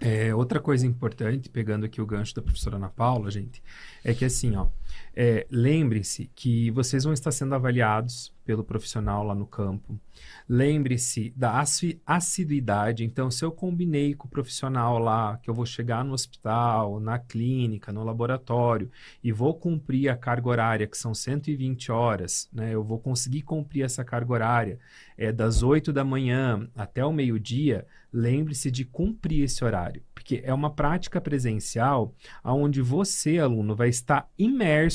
É, 0.00 0.32
outra 0.32 0.60
coisa 0.60 0.86
importante, 0.86 1.48
pegando 1.48 1.84
aqui 1.84 2.00
o 2.00 2.06
gancho 2.06 2.36
da 2.36 2.40
professora 2.40 2.76
Ana 2.76 2.88
Paula, 2.88 3.32
gente, 3.32 3.60
é 4.04 4.14
que 4.14 4.24
assim, 4.24 4.54
ó, 4.54 4.68
é, 5.14 5.46
lembrem-se 5.50 6.30
que 6.34 6.70
vocês 6.70 7.04
vão 7.04 7.12
estar 7.12 7.32
sendo 7.32 7.54
avaliados 7.54 8.32
pelo 8.48 8.64
profissional 8.64 9.22
lá 9.22 9.34
no 9.34 9.46
campo. 9.46 10.00
Lembre-se 10.48 11.34
da 11.36 11.62
assiduidade. 12.06 13.04
Então, 13.04 13.30
se 13.30 13.44
eu 13.44 13.52
combinei 13.52 14.14
com 14.14 14.26
o 14.26 14.30
profissional 14.30 14.98
lá 14.98 15.36
que 15.36 15.50
eu 15.50 15.54
vou 15.54 15.66
chegar 15.66 16.02
no 16.02 16.14
hospital, 16.14 16.98
na 16.98 17.18
clínica, 17.18 17.92
no 17.92 18.02
laboratório 18.02 18.90
e 19.22 19.30
vou 19.30 19.52
cumprir 19.52 20.08
a 20.08 20.16
carga 20.16 20.48
horária, 20.48 20.86
que 20.86 20.96
são 20.96 21.12
120 21.12 21.92
horas, 21.92 22.48
né? 22.50 22.72
Eu 22.72 22.82
vou 22.82 22.98
conseguir 22.98 23.42
cumprir 23.42 23.82
essa 23.82 24.02
carga 24.02 24.32
horária 24.32 24.78
é, 25.18 25.30
das 25.30 25.62
8 25.62 25.92
da 25.92 26.02
manhã 26.02 26.66
até 26.74 27.04
o 27.04 27.12
meio-dia. 27.12 27.86
Lembre-se 28.10 28.70
de 28.70 28.86
cumprir 28.86 29.44
esse 29.44 29.62
horário, 29.62 30.02
porque 30.14 30.40
é 30.42 30.54
uma 30.54 30.72
prática 30.72 31.20
presencial 31.20 32.14
onde 32.42 32.80
você, 32.80 33.38
aluno, 33.38 33.76
vai 33.76 33.90
estar 33.90 34.26
imerso 34.38 34.87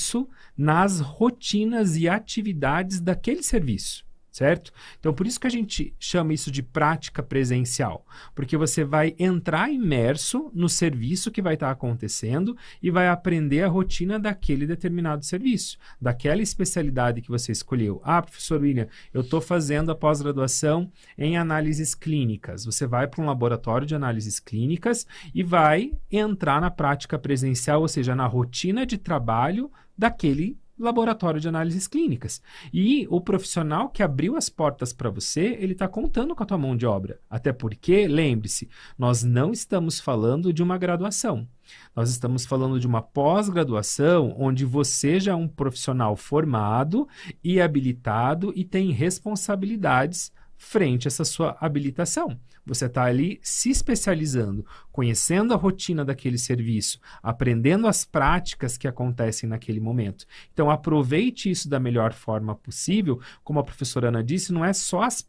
nas 0.58 1.00
rotinas 1.00 1.96
e 1.98 2.08
atividades 2.08 3.00
daquele 3.00 3.44
serviço 3.44 4.04
certo? 4.34 4.74
Então, 5.00 5.14
por 5.14 5.28
isso 5.28 5.40
que 5.40 5.46
a 5.46 5.50
gente 5.50 5.94
chama 6.00 6.34
isso 6.34 6.52
de 6.52 6.64
prática 6.64 7.22
presencial, 7.22 8.04
porque 8.34 8.58
você 8.58 8.84
vai 8.84 9.16
entrar 9.20 9.72
imerso 9.72 10.50
no 10.56 10.68
serviço 10.68 11.30
que 11.30 11.42
vai 11.42 11.54
estar 11.54 11.70
acontecendo 11.70 12.58
e 12.82 12.90
vai 12.90 13.08
aprender 13.08 13.62
a 13.62 13.68
rotina 13.68 14.18
daquele 14.18 14.66
determinado 14.66 15.24
serviço, 15.24 15.78
daquela 16.02 16.42
especialidade 16.42 17.22
que 17.22 17.30
você 17.30 17.52
escolheu. 17.52 18.02
Ah, 18.04 18.24
professor 18.24 18.60
William, 18.60 18.88
eu 19.14 19.22
estou 19.22 19.40
fazendo 19.40 19.92
a 19.92 19.96
pós-graduação 19.96 20.92
em 21.16 21.38
análises 21.38 21.94
clínicas. 21.94 22.66
Você 22.66 22.88
vai 22.88 23.06
para 23.08 23.22
um 23.22 23.28
laboratório 23.28 23.86
de 23.86 23.94
análises 23.94 24.40
clínicas 24.40 25.06
e 25.34 25.44
vai 25.44 25.92
entrar 26.12 26.60
na 26.60 26.72
prática 26.72 27.20
presencial, 27.20 27.82
ou 27.82 27.88
seja, 27.88 28.16
na 28.16 28.26
rotina 28.26 28.84
de 28.84 28.98
trabalho 28.98 29.72
daquele 29.98 30.58
laboratório 30.78 31.40
de 31.40 31.48
análises 31.48 31.88
clínicas. 31.88 32.42
E 32.74 33.08
o 33.10 33.22
profissional 33.22 33.90
que 33.90 34.02
abriu 34.02 34.36
as 34.36 34.50
portas 34.50 34.92
para 34.92 35.10
você, 35.10 35.58
ele 35.60 35.74
está 35.74 35.88
contando 35.88 36.36
com 36.36 36.44
a 36.44 36.46
tua 36.46 36.58
mão 36.58 36.76
de 36.76 36.86
obra. 36.86 37.20
Até 37.30 37.54
porque, 37.54 38.08
lembre-se, 38.08 38.70
nós 38.98 39.24
não 39.24 39.52
estamos 39.52 40.00
falando 40.00 40.52
de 40.52 40.64
uma 40.64 40.78
graduação. 40.78 41.48
Nós 41.96 42.10
estamos 42.10 42.46
falando 42.46 42.80
de 42.80 42.88
uma 42.88 43.02
pós-graduação 43.02 44.36
onde 44.38 44.66
você 44.66 45.20
já 45.20 45.32
é 45.32 45.36
um 45.36 45.48
profissional 45.48 46.16
formado 46.16 47.08
e 47.44 47.62
habilitado 47.62 48.52
e 48.56 48.66
tem 48.66 48.92
responsabilidades 48.92 50.32
frente 50.58 51.08
a 51.08 51.10
essa 51.10 51.26
sua 51.26 51.58
habilitação. 51.60 52.38
Você 52.66 52.86
está 52.86 53.04
ali 53.04 53.40
se 53.42 53.70
especializando, 53.70 54.66
conhecendo 54.92 55.54
a 55.54 55.58
rotina 55.58 56.06
daquele 56.06 56.38
serviço, 56.38 57.00
aprendendo 57.22 57.88
as 57.88 58.06
práticas 58.06 58.78
que 58.78 58.88
acontecem 58.88 59.50
naquele 59.50 59.80
momento. 59.80 60.26
Então, 60.54 60.70
aproveite 60.70 61.50
isso 61.50 61.68
da 61.68 61.80
melhor 61.80 62.14
forma 62.14 62.56
possível. 62.56 63.20
Como 63.44 63.60
a 63.60 63.64
professora 63.64 64.08
Ana 64.08 64.24
disse, 64.24 64.54
não 64.54 64.64
é 64.64 64.72
só 64.72 65.02
as 65.02 65.22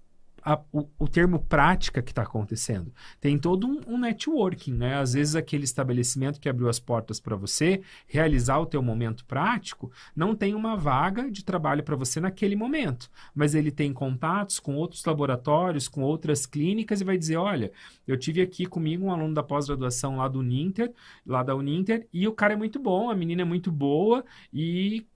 a, 0.45 0.61
o, 0.71 0.87
o, 0.99 1.09
termo 1.09 1.39
prática 1.39 2.03
que 2.03 2.13
está 2.13 2.23
acontecendo. 2.23 2.93
Tem 3.21 3.39
todo 3.39 3.67
um, 3.67 3.81
um, 3.95 3.99
networking, 3.99 4.75
né? 4.75 4.97
Às 4.97 5.15
vezes 5.15 5.35
aquele 5.35 5.65
estabelecimento 5.65 6.39
que 6.39 6.49
abriu 6.49 6.69
as 6.69 6.79
portas 6.79 7.19
para 7.19 7.35
você 7.35 7.81
realizar 8.07 8.59
o 8.59 8.67
teu 8.67 8.83
momento 8.83 9.25
prático 9.25 9.91
não 10.15 10.35
tem 10.35 10.55
uma 10.55 10.77
vaga 10.77 11.31
de 11.31 11.43
trabalho 11.43 11.83
para 11.83 11.97
você 11.97 12.21
naquele 12.21 12.55
momento, 12.55 13.11
mas 13.35 13.55
ele 13.55 13.71
tem 13.71 13.93
contatos 13.93 14.61
com 14.61 14.75
outros 14.75 15.05
laboratórios, 15.05 15.89
com 15.89 16.03
outras 16.03 16.45
clínicas 16.45 17.01
e 17.01 17.05
vai 17.05 17.17
dizer, 17.17 17.37
olha, 17.37 17.73
eu 18.07 18.19
tive 18.19 18.43
aqui 18.43 18.67
comigo 18.67 19.07
um 19.07 19.13
aluno 19.13 19.33
da 19.33 19.43
pós-graduação 19.43 20.19
lá 20.19 20.29
do 20.29 20.43
Ninter, 20.43 20.93
lá 21.27 21.43
da 21.43 21.55
Uninter, 21.55 22.07
e 22.13 22.29
o 22.29 22.33
cara 22.33 22.53
é 22.53 22.57
muito 22.57 22.79
bom, 22.79 23.09
a 23.09 23.15
menina 23.15 23.43
é 23.43 23.45
muito 23.45 23.73
boa 23.73 24.25
e 24.53 25.07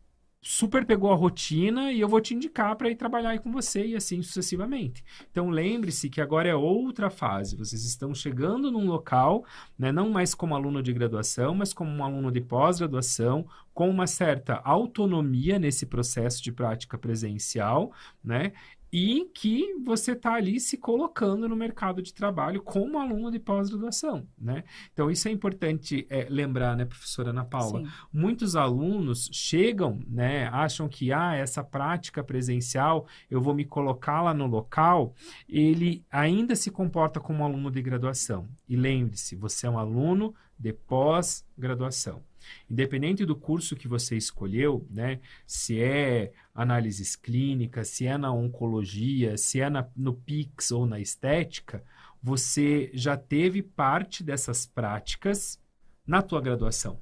super 0.40 0.84
pegou 0.86 1.10
a 1.10 1.16
rotina 1.16 1.92
e 1.92 2.00
eu 2.00 2.08
vou 2.08 2.20
te 2.20 2.34
indicar 2.34 2.76
para 2.76 2.88
ir 2.88 2.96
trabalhar 2.96 3.30
aí 3.30 3.38
com 3.38 3.50
você 3.52 3.86
e 3.86 3.96
assim 3.96 4.22
sucessivamente. 4.22 5.04
Então 5.30 5.50
lembre-se 5.50 6.08
que 6.08 6.20
agora 6.20 6.48
é 6.48 6.54
outra 6.54 7.10
fase. 7.10 7.56
Vocês 7.56 7.84
estão 7.84 8.14
chegando 8.14 8.70
num 8.70 8.86
local, 8.86 9.44
né, 9.78 9.90
não 9.92 10.10
mais 10.10 10.34
como 10.34 10.54
aluno 10.54 10.82
de 10.82 10.92
graduação, 10.92 11.54
mas 11.54 11.72
como 11.72 11.90
um 11.90 12.04
aluno 12.04 12.30
de 12.30 12.40
pós-graduação, 12.40 13.46
com 13.74 13.88
uma 13.90 14.06
certa 14.06 14.54
autonomia 14.64 15.58
nesse 15.58 15.86
processo 15.86 16.42
de 16.42 16.50
prática 16.50 16.98
presencial, 16.98 17.92
né? 18.24 18.52
E 18.92 19.30
que 19.34 19.74
você 19.84 20.12
está 20.12 20.34
ali 20.34 20.58
se 20.58 20.76
colocando 20.76 21.48
no 21.48 21.54
mercado 21.54 22.02
de 22.02 22.12
trabalho 22.12 22.62
como 22.62 22.98
aluno 22.98 23.30
de 23.30 23.38
pós-graduação, 23.38 24.26
né? 24.38 24.64
Então, 24.92 25.10
isso 25.10 25.28
é 25.28 25.30
importante 25.30 26.06
é, 26.08 26.26
lembrar, 26.30 26.76
né, 26.76 26.84
professora 26.84 27.30
Ana 27.30 27.44
Paula? 27.44 27.80
Sim. 27.80 27.90
Muitos 28.12 28.56
alunos 28.56 29.28
chegam, 29.32 30.00
né, 30.06 30.48
acham 30.48 30.88
que, 30.88 31.12
ah, 31.12 31.34
essa 31.34 31.62
prática 31.62 32.24
presencial, 32.24 33.06
eu 33.30 33.40
vou 33.40 33.54
me 33.54 33.64
colocar 33.64 34.22
lá 34.22 34.32
no 34.32 34.46
local, 34.46 35.14
ele 35.48 36.04
ainda 36.10 36.56
se 36.56 36.70
comporta 36.70 37.20
como 37.20 37.44
aluno 37.44 37.70
de 37.70 37.82
graduação. 37.82 38.48
E 38.68 38.76
lembre-se, 38.76 39.36
você 39.36 39.66
é 39.66 39.70
um 39.70 39.78
aluno 39.78 40.34
de 40.58 40.72
pós-graduação. 40.72 42.22
Independente 42.70 43.24
do 43.24 43.36
curso 43.36 43.76
que 43.76 43.88
você 43.88 44.16
escolheu, 44.16 44.86
né, 44.90 45.20
se 45.46 45.80
é 45.82 46.32
análises 46.54 47.16
clínicas, 47.16 47.88
se 47.88 48.06
é 48.06 48.16
na 48.16 48.32
oncologia, 48.32 49.36
se 49.36 49.60
é 49.60 49.68
na, 49.68 49.86
no 49.96 50.14
PIX 50.14 50.70
ou 50.70 50.86
na 50.86 50.98
estética, 50.98 51.82
você 52.22 52.90
já 52.94 53.16
teve 53.16 53.62
parte 53.62 54.24
dessas 54.24 54.66
práticas 54.66 55.60
na 56.06 56.22
tua 56.22 56.40
graduação. 56.40 56.98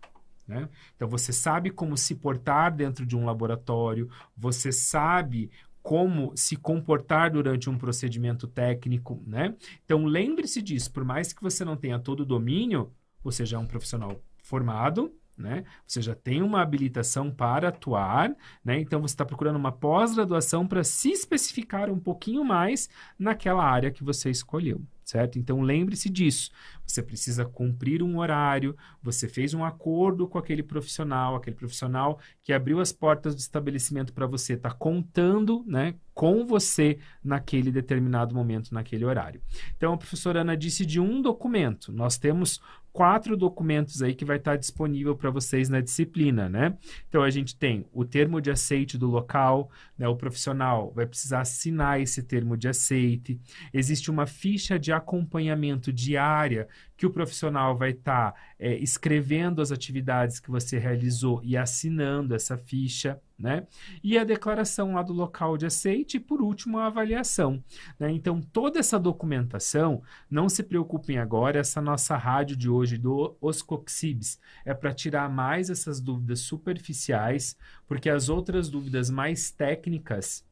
Né? 0.47 0.69
Então, 0.95 1.09
você 1.09 1.33
sabe 1.33 1.71
como 1.71 1.97
se 1.97 2.15
portar 2.15 2.75
dentro 2.75 3.05
de 3.05 3.17
um 3.17 3.25
laboratório, 3.25 4.09
você 4.37 4.71
sabe 4.71 5.51
como 5.83 6.33
se 6.37 6.57
comportar 6.57 7.31
durante 7.31 7.71
um 7.71 7.79
procedimento 7.79 8.49
técnico, 8.49 9.23
né? 9.25 9.55
Então, 9.85 10.05
lembre-se 10.05 10.61
disso, 10.61 10.93
por 10.93 11.05
mais 11.05 11.33
que 11.33 11.41
você 11.41 11.65
não 11.65 11.77
tenha 11.77 11.97
todo 11.97 12.21
o 12.21 12.27
domínio, 12.27 12.93
você 13.27 13.45
já 13.45 13.57
é 13.57 13.61
um 13.61 13.67
profissional 13.67 14.21
formado, 14.43 15.13
né? 15.37 15.65
Você 15.87 16.01
já 16.01 16.15
tem 16.15 16.43
uma 16.43 16.63
habilitação 16.63 17.31
para 17.31 17.69
atuar, 17.69 18.35
né? 18.65 18.81
Então 18.81 19.01
você 19.01 19.15
está 19.15 19.25
procurando 19.25 19.57
uma 19.57 19.73
pós-graduação 19.73 20.67
para 20.67 20.83
se 20.85 21.11
especificar 21.11 21.91
um 21.91 21.99
pouquinho 21.99 22.45
mais 22.45 22.89
naquela 23.19 23.65
área 23.65 23.91
que 23.91 24.05
você 24.05 24.31
escolheu 24.31 24.81
certo? 25.07 25.39
Então 25.39 25.63
lembre-se 25.63 26.11
disso. 26.11 26.51
Você 26.87 27.03
precisa 27.03 27.45
cumprir 27.45 28.03
um 28.03 28.19
horário, 28.19 28.77
você 29.03 29.29
fez 29.29 29.53
um 29.55 29.65
acordo 29.65 30.29
com 30.29 30.39
aquele 30.39 30.63
profissional, 30.63 31.35
aquele 31.35 31.57
profissional 31.57 32.19
que 32.43 32.53
abriu 32.53 32.81
as 32.81 32.93
portas 32.93 33.35
do 33.35 33.39
estabelecimento 33.39 34.13
para 34.13 34.27
você, 34.27 34.55
está 34.55 34.71
contando 34.71 35.65
né, 35.67 35.95
com 36.15 36.47
você 36.47 36.99
naquele 37.23 37.71
determinado 37.71 38.35
momento, 38.35 38.73
naquele 38.73 39.05
horário. 39.05 39.43
Então 39.77 39.93
a 39.93 39.99
professora 39.99 40.41
Ana 40.41 40.57
disse 40.57 40.87
de 40.87 41.01
um 41.01 41.21
documento. 41.21 41.93
Nós 41.93 42.17
temos 42.17 42.61
quatro 42.97 43.37
documentos 43.37 44.01
aí 44.01 44.15
que 44.15 44.25
vai 44.25 44.39
estar 44.39 44.57
disponível 44.57 45.15
para 45.15 45.29
vocês 45.29 45.69
na 45.69 45.83
disciplina, 45.83 46.49
né? 46.49 46.79
Então 47.07 47.23
a 47.23 47.29
gente 47.29 47.55
tem 47.55 47.85
o 47.93 48.07
termo 48.07 48.41
de 48.41 48.51
aceite 48.51 48.97
do 48.97 49.07
local, 49.07 49.71
né? 49.99 50.09
O 50.09 50.17
profissional 50.17 50.91
vai 50.95 51.05
precisar 51.07 51.43
assinar 51.43 52.01
esse 52.01 52.23
termo 52.23 52.57
de 52.57 52.67
aceite. 52.67 53.39
Existe 53.71 54.11
uma 54.11 54.27
ficha 54.27 54.79
de 54.79 54.93
acompanhamento 54.95 55.93
diária 55.93 56.67
que 56.97 57.07
o 57.07 57.11
profissional 57.11 57.77
vai 57.77 57.91
estar 57.91 58.33
tá, 58.33 58.41
é, 58.59 58.75
escrevendo 58.79 59.61
as 59.61 59.71
atividades 59.71 60.41
que 60.41 60.51
você 60.51 60.79
realizou 60.79 61.41
e 61.45 61.57
assinando 61.57 62.35
essa 62.35 62.57
ficha, 62.57 63.21
né? 63.39 63.67
E 64.03 64.17
a 64.17 64.25
declaração 64.25 64.95
lá 64.95 65.03
do 65.03 65.13
local 65.13 65.59
de 65.59 65.67
aceite 65.67 66.17
e, 66.17 66.21
por 66.21 66.41
último, 66.41 66.79
a 66.79 66.87
avaliação. 66.87 67.63
Né? 67.99 68.11
Então, 68.13 68.41
toda 68.41 68.79
essa 68.79 68.99
documentação, 68.99 70.03
não 70.31 70.49
se 70.49 70.63
preocupem 70.63 71.19
agora, 71.19 71.61
essa 71.61 71.83
nossa 71.83 72.17
rádio 72.17 72.57
de 72.57 72.71
hoje 72.71 72.97
do 72.97 73.37
Oscoxibs 73.41 74.41
é 74.65 74.73
para 74.73 74.95
tirar 74.95 75.29
mais 75.29 75.69
essas 75.69 76.01
dúvidas 76.01 76.41
superficiais, 76.41 77.57
porque 77.87 78.09
as 78.09 78.31
outras 78.31 78.71
dúvidas 78.71 79.11
mais 79.11 79.51
técnicas 79.51 80.45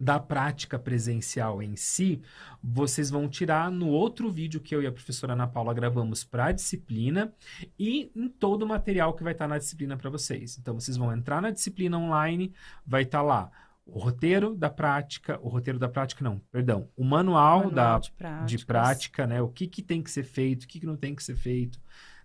da 0.00 0.18
prática 0.18 0.78
presencial 0.78 1.62
em 1.62 1.76
si, 1.76 2.22
vocês 2.62 3.10
vão 3.10 3.28
tirar 3.28 3.70
no 3.70 3.88
outro 3.88 4.30
vídeo 4.30 4.58
que 4.58 4.74
eu 4.74 4.82
e 4.82 4.86
a 4.86 4.92
professora 4.92 5.34
Ana 5.34 5.46
Paula 5.46 5.74
gravamos 5.74 6.24
para 6.24 6.46
a 6.46 6.52
disciplina 6.52 7.34
e 7.78 8.10
em 8.16 8.26
todo 8.26 8.62
o 8.62 8.68
material 8.68 9.12
que 9.12 9.22
vai 9.22 9.32
estar 9.32 9.44
tá 9.44 9.48
na 9.50 9.58
disciplina 9.58 9.98
para 9.98 10.08
vocês. 10.08 10.56
Então, 10.58 10.74
vocês 10.74 10.96
vão 10.96 11.12
entrar 11.12 11.42
na 11.42 11.50
disciplina 11.50 11.98
online, 11.98 12.54
vai 12.86 13.02
estar 13.02 13.18
tá 13.18 13.22
lá 13.22 13.50
o 13.84 13.98
roteiro 13.98 14.54
da 14.54 14.70
prática, 14.70 15.38
o 15.42 15.48
roteiro 15.48 15.78
da 15.78 15.88
prática 15.88 16.24
não, 16.24 16.40
perdão, 16.50 16.88
o 16.96 17.04
manual, 17.04 17.64
manual 17.64 17.74
da, 17.74 17.98
de, 18.44 18.56
de, 18.56 18.64
prática, 18.64 19.26
né? 19.26 19.42
O 19.42 19.48
que, 19.48 19.66
que 19.66 19.82
tem 19.82 20.00
que 20.00 20.10
ser 20.10 20.22
feito, 20.22 20.62
o 20.62 20.68
que, 20.68 20.80
que 20.80 20.86
não 20.86 20.96
tem 20.96 21.14
que 21.14 21.22
ser 21.22 21.36
feito 21.36 21.80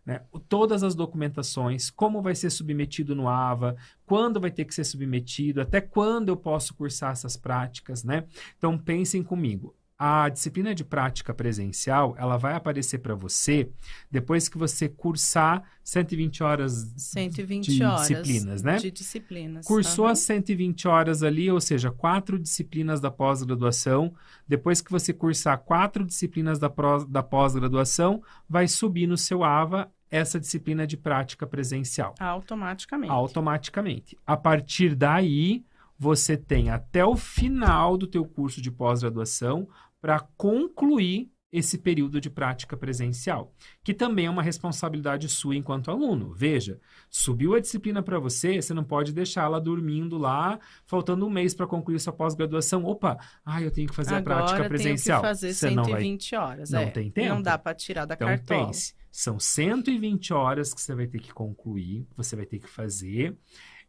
né, 0.05 0.21
todas 0.47 0.83
as 0.83 0.93
documentações, 0.93 1.89
como 1.89 2.21
vai 2.21 2.35
ser 2.35 2.51
submetido 2.51 3.15
no 3.15 3.27
AVA, 3.27 3.75
quando 4.05 4.39
vai 4.39 4.51
ter 4.51 4.65
que 4.65 4.75
ser 4.75 4.83
submetido, 4.83 5.61
até 5.61 5.81
quando 5.81 6.29
eu 6.29 6.37
posso 6.37 6.75
cursar 6.75 7.11
essas 7.13 7.35
práticas, 7.35 8.03
né? 8.03 8.25
Então 8.57 8.77
pensem 8.77 9.23
comigo. 9.23 9.75
A 9.97 10.27
disciplina 10.27 10.75
de 10.75 10.83
prática 10.83 11.33
presencial, 11.33 12.15
ela 12.19 12.35
vai 12.35 12.53
aparecer 12.53 12.97
para 12.97 13.15
você 13.15 13.69
depois 14.11 14.49
que 14.49 14.57
você 14.57 14.89
cursar 14.89 15.63
120 15.85 16.43
horas 16.43 16.93
120 16.97 17.71
de 17.71 17.81
horas 17.81 18.07
disciplinas, 18.09 18.61
né? 18.61 18.75
De 18.75 18.91
disciplinas. 18.91 19.65
Cursou 19.65 20.03
uhum. 20.03 20.11
as 20.11 20.19
120 20.19 20.85
horas 20.89 21.23
ali, 21.23 21.49
ou 21.49 21.61
seja, 21.61 21.91
quatro 21.91 22.37
disciplinas 22.37 22.99
da 22.99 23.09
pós-graduação. 23.09 24.13
Depois 24.45 24.81
que 24.81 24.91
você 24.91 25.13
cursar 25.13 25.59
quatro 25.59 26.03
disciplinas 26.03 26.59
da, 26.59 26.69
da 27.07 27.23
pós-graduação, 27.23 28.21
vai 28.49 28.67
subir 28.67 29.07
no 29.07 29.17
seu 29.17 29.45
AVA 29.45 29.89
essa 30.09 30.39
disciplina 30.39 30.85
de 30.85 30.97
prática 30.97 31.45
presencial. 31.47 32.15
Automaticamente. 32.19 33.11
Automaticamente. 33.11 34.17
A 34.25 34.37
partir 34.37 34.95
daí, 34.95 35.65
você 35.97 36.37
tem 36.37 36.69
até 36.69 37.05
o 37.05 37.15
final 37.15 37.97
do 37.97 38.07
teu 38.07 38.25
curso 38.25 38.61
de 38.61 38.71
pós-graduação 38.71 39.67
para 40.01 40.19
concluir 40.37 41.31
esse 41.55 41.77
período 41.77 42.19
de 42.19 42.29
prática 42.29 42.75
presencial, 42.75 43.53
que 43.83 43.93
também 43.93 44.25
é 44.25 44.29
uma 44.29 44.43
responsabilidade 44.43 45.29
sua 45.29 45.55
enquanto 45.55 45.89
aluno. 45.89 46.33
Veja, 46.33 46.79
subiu 47.09 47.55
a 47.55 47.59
disciplina 47.59 48.03
para 48.03 48.19
você, 48.19 48.61
você 48.61 48.73
não 48.73 48.83
pode 48.83 49.13
deixá-la 49.13 49.57
dormindo 49.57 50.17
lá, 50.17 50.59
faltando 50.85 51.25
um 51.25 51.29
mês 51.29 51.53
para 51.53 51.65
concluir 51.65 51.99
sua 51.99 52.11
pós-graduação. 52.11 52.83
Opa, 52.83 53.17
ah, 53.45 53.61
eu 53.61 53.71
tenho 53.71 53.87
que 53.87 53.95
fazer 53.95 54.15
Agora 54.15 54.35
a 54.35 54.43
prática 54.43 54.67
presencial. 54.67 55.21
Tenho 55.21 55.33
que 55.33 55.39
fazer 55.39 55.53
você 55.53 55.69
120 55.69 56.31
não 56.31 56.39
vai... 56.39 56.49
horas. 56.49 56.69
Não 56.69 56.81
é. 56.81 56.91
tem 56.91 57.09
tempo. 57.09 57.29
Não 57.29 57.41
dá 57.41 57.57
para 57.57 57.73
tirar 57.73 58.05
da 58.05 58.15
então, 58.15 58.27
cartola. 58.27 58.67
Pense, 58.67 58.93
são 59.09 59.39
120 59.39 60.33
horas 60.33 60.73
que 60.73 60.81
você 60.81 60.93
vai 60.93 61.07
ter 61.07 61.19
que 61.19 61.33
concluir, 61.33 62.05
você 62.17 62.35
vai 62.35 62.45
ter 62.45 62.59
que 62.59 62.67
fazer. 62.67 63.37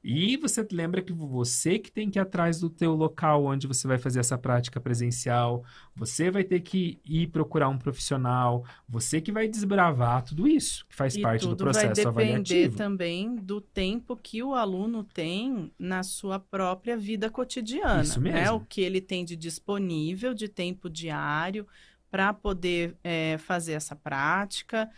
E 0.08 0.36
você 0.36 0.64
lembra 0.70 1.02
que 1.02 1.12
você 1.12 1.80
que 1.80 1.90
tem 1.90 2.08
que 2.08 2.16
ir 2.16 2.22
atrás 2.22 2.60
do 2.60 2.70
teu 2.70 2.94
local 2.94 3.44
onde 3.44 3.66
você 3.66 3.88
vai 3.88 3.98
fazer 3.98 4.20
essa 4.20 4.38
prática 4.38 4.80
presencial, 4.80 5.64
você 5.96 6.30
vai 6.30 6.44
ter 6.44 6.60
que 6.60 7.00
ir 7.04 7.26
procurar 7.26 7.68
um 7.68 7.76
profissional, 7.76 8.64
você 8.88 9.20
que 9.20 9.32
vai 9.32 9.48
desbravar 9.48 10.22
tudo 10.22 10.46
isso, 10.46 10.86
que 10.88 10.94
faz 10.94 11.16
e 11.16 11.20
parte 11.20 11.48
do 11.48 11.56
processo 11.56 12.06
avaliativo. 12.06 12.14
vai 12.14 12.32
depender 12.34 12.76
também 12.76 13.34
do 13.34 13.60
tempo 13.60 14.16
que 14.16 14.44
o 14.44 14.54
aluno 14.54 15.02
tem 15.02 15.72
na 15.76 16.04
sua 16.04 16.38
própria 16.38 16.96
vida 16.96 17.28
cotidiana. 17.28 18.02
Isso 18.02 18.20
né? 18.20 18.30
mesmo. 18.30 18.44
Né? 18.44 18.50
O 18.52 18.60
que 18.60 18.82
ele 18.82 19.00
tem 19.00 19.24
de 19.24 19.34
disponível, 19.34 20.32
de 20.32 20.46
tempo 20.46 20.88
diário, 20.88 21.66
para 22.08 22.32
poder 22.32 22.96
é, 23.02 23.38
fazer 23.38 23.72
essa 23.72 23.96
prática 23.96 24.88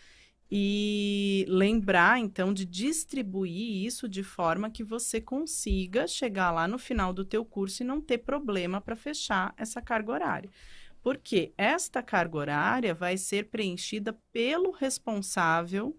e 0.51 1.45
lembrar 1.49 2.19
então 2.19 2.55
de 2.55 2.65
distribuir 2.65 3.85
isso 3.85 4.09
de 4.09 4.23
forma 4.23 4.71
que 4.71 4.83
você 4.83 5.21
consiga 5.21 6.07
chegar 6.07 6.51
lá 6.51 6.67
no 6.67 6.79
final 6.79 7.13
do 7.13 7.25
teu 7.25 7.45
curso 7.45 7.83
e 7.83 7.87
não 7.87 8.01
ter 8.01 8.19
problema 8.19 8.81
para 8.81 8.97
fechar 8.97 9.53
essa 9.57 9.83
carga 9.83 10.13
horária. 10.13 10.51
Porque 11.03 11.53
esta 11.57 12.03
carga 12.03 12.39
horária 12.39 12.95
vai 12.95 13.17
ser 13.17 13.51
preenchida 13.51 14.19
pelo 14.33 14.71
responsável 14.71 15.97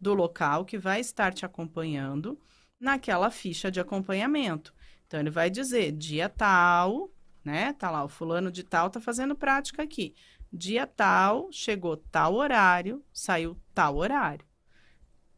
do 0.00 0.14
local 0.14 0.64
que 0.64 0.76
vai 0.76 1.00
estar 1.00 1.32
te 1.32 1.46
acompanhando 1.46 2.38
naquela 2.78 3.30
ficha 3.30 3.70
de 3.70 3.78
acompanhamento. 3.78 4.74
Então 5.06 5.20
ele 5.20 5.30
vai 5.30 5.48
dizer 5.48 5.92
dia 5.92 6.28
tal, 6.28 7.08
né? 7.44 7.72
Tá 7.74 7.90
lá, 7.90 8.04
o 8.04 8.08
fulano 8.08 8.50
de 8.50 8.64
tal 8.64 8.90
tá 8.90 9.00
fazendo 9.00 9.36
prática 9.36 9.82
aqui. 9.82 10.14
Dia 10.52 10.86
tal, 10.86 11.50
chegou 11.50 11.96
tal 11.96 12.34
horário, 12.34 13.02
saiu 13.10 13.56
tal 13.72 13.96
horário. 13.96 14.44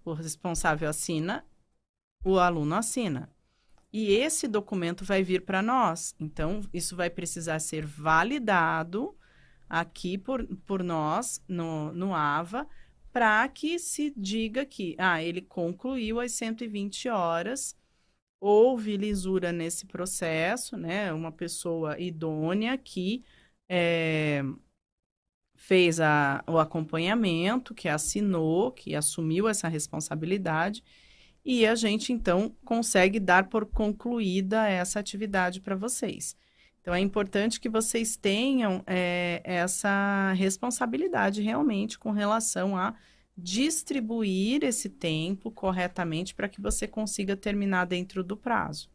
O 0.04 0.12
responsável 0.12 0.88
assina, 0.88 1.46
o 2.24 2.38
aluno 2.38 2.74
assina. 2.74 3.30
E 3.92 4.12
esse 4.12 4.48
documento 4.48 5.04
vai 5.04 5.22
vir 5.22 5.44
para 5.44 5.62
nós. 5.62 6.16
Então, 6.18 6.62
isso 6.72 6.96
vai 6.96 7.08
precisar 7.08 7.60
ser 7.60 7.86
validado 7.86 9.16
aqui 9.68 10.18
por, 10.18 10.44
por 10.66 10.82
nós, 10.82 11.40
no, 11.46 11.92
no 11.92 12.12
AVA, 12.12 12.66
para 13.12 13.46
que 13.48 13.78
se 13.78 14.12
diga 14.16 14.66
que 14.66 14.96
ah, 14.98 15.22
ele 15.22 15.40
concluiu 15.40 16.18
as 16.18 16.32
120 16.32 17.08
horas, 17.08 17.76
houve 18.40 18.96
lisura 18.96 19.52
nesse 19.52 19.86
processo, 19.86 20.76
né? 20.76 21.12
Uma 21.12 21.30
pessoa 21.30 21.96
idônea 22.00 22.76
que 22.76 23.24
é, 23.68 24.23
fez 25.66 25.98
a, 25.98 26.44
o 26.46 26.58
acompanhamento, 26.58 27.74
que 27.74 27.88
assinou, 27.88 28.70
que 28.70 28.94
assumiu 28.94 29.48
essa 29.48 29.66
responsabilidade, 29.66 30.84
e 31.42 31.66
a 31.66 31.74
gente 31.74 32.12
então 32.12 32.54
consegue 32.64 33.18
dar 33.18 33.48
por 33.48 33.64
concluída 33.64 34.68
essa 34.68 35.00
atividade 35.00 35.62
para 35.62 35.74
vocês. 35.74 36.36
Então 36.80 36.92
é 36.92 37.00
importante 37.00 37.58
que 37.58 37.70
vocês 37.70 38.14
tenham 38.14 38.82
é, 38.86 39.40
essa 39.42 40.34
responsabilidade 40.34 41.40
realmente 41.40 41.98
com 41.98 42.10
relação 42.10 42.76
a 42.76 42.94
distribuir 43.36 44.62
esse 44.64 44.90
tempo 44.90 45.50
corretamente 45.50 46.34
para 46.34 46.48
que 46.48 46.60
você 46.60 46.86
consiga 46.86 47.36
terminar 47.36 47.86
dentro 47.86 48.22
do 48.22 48.36
prazo. 48.36 48.90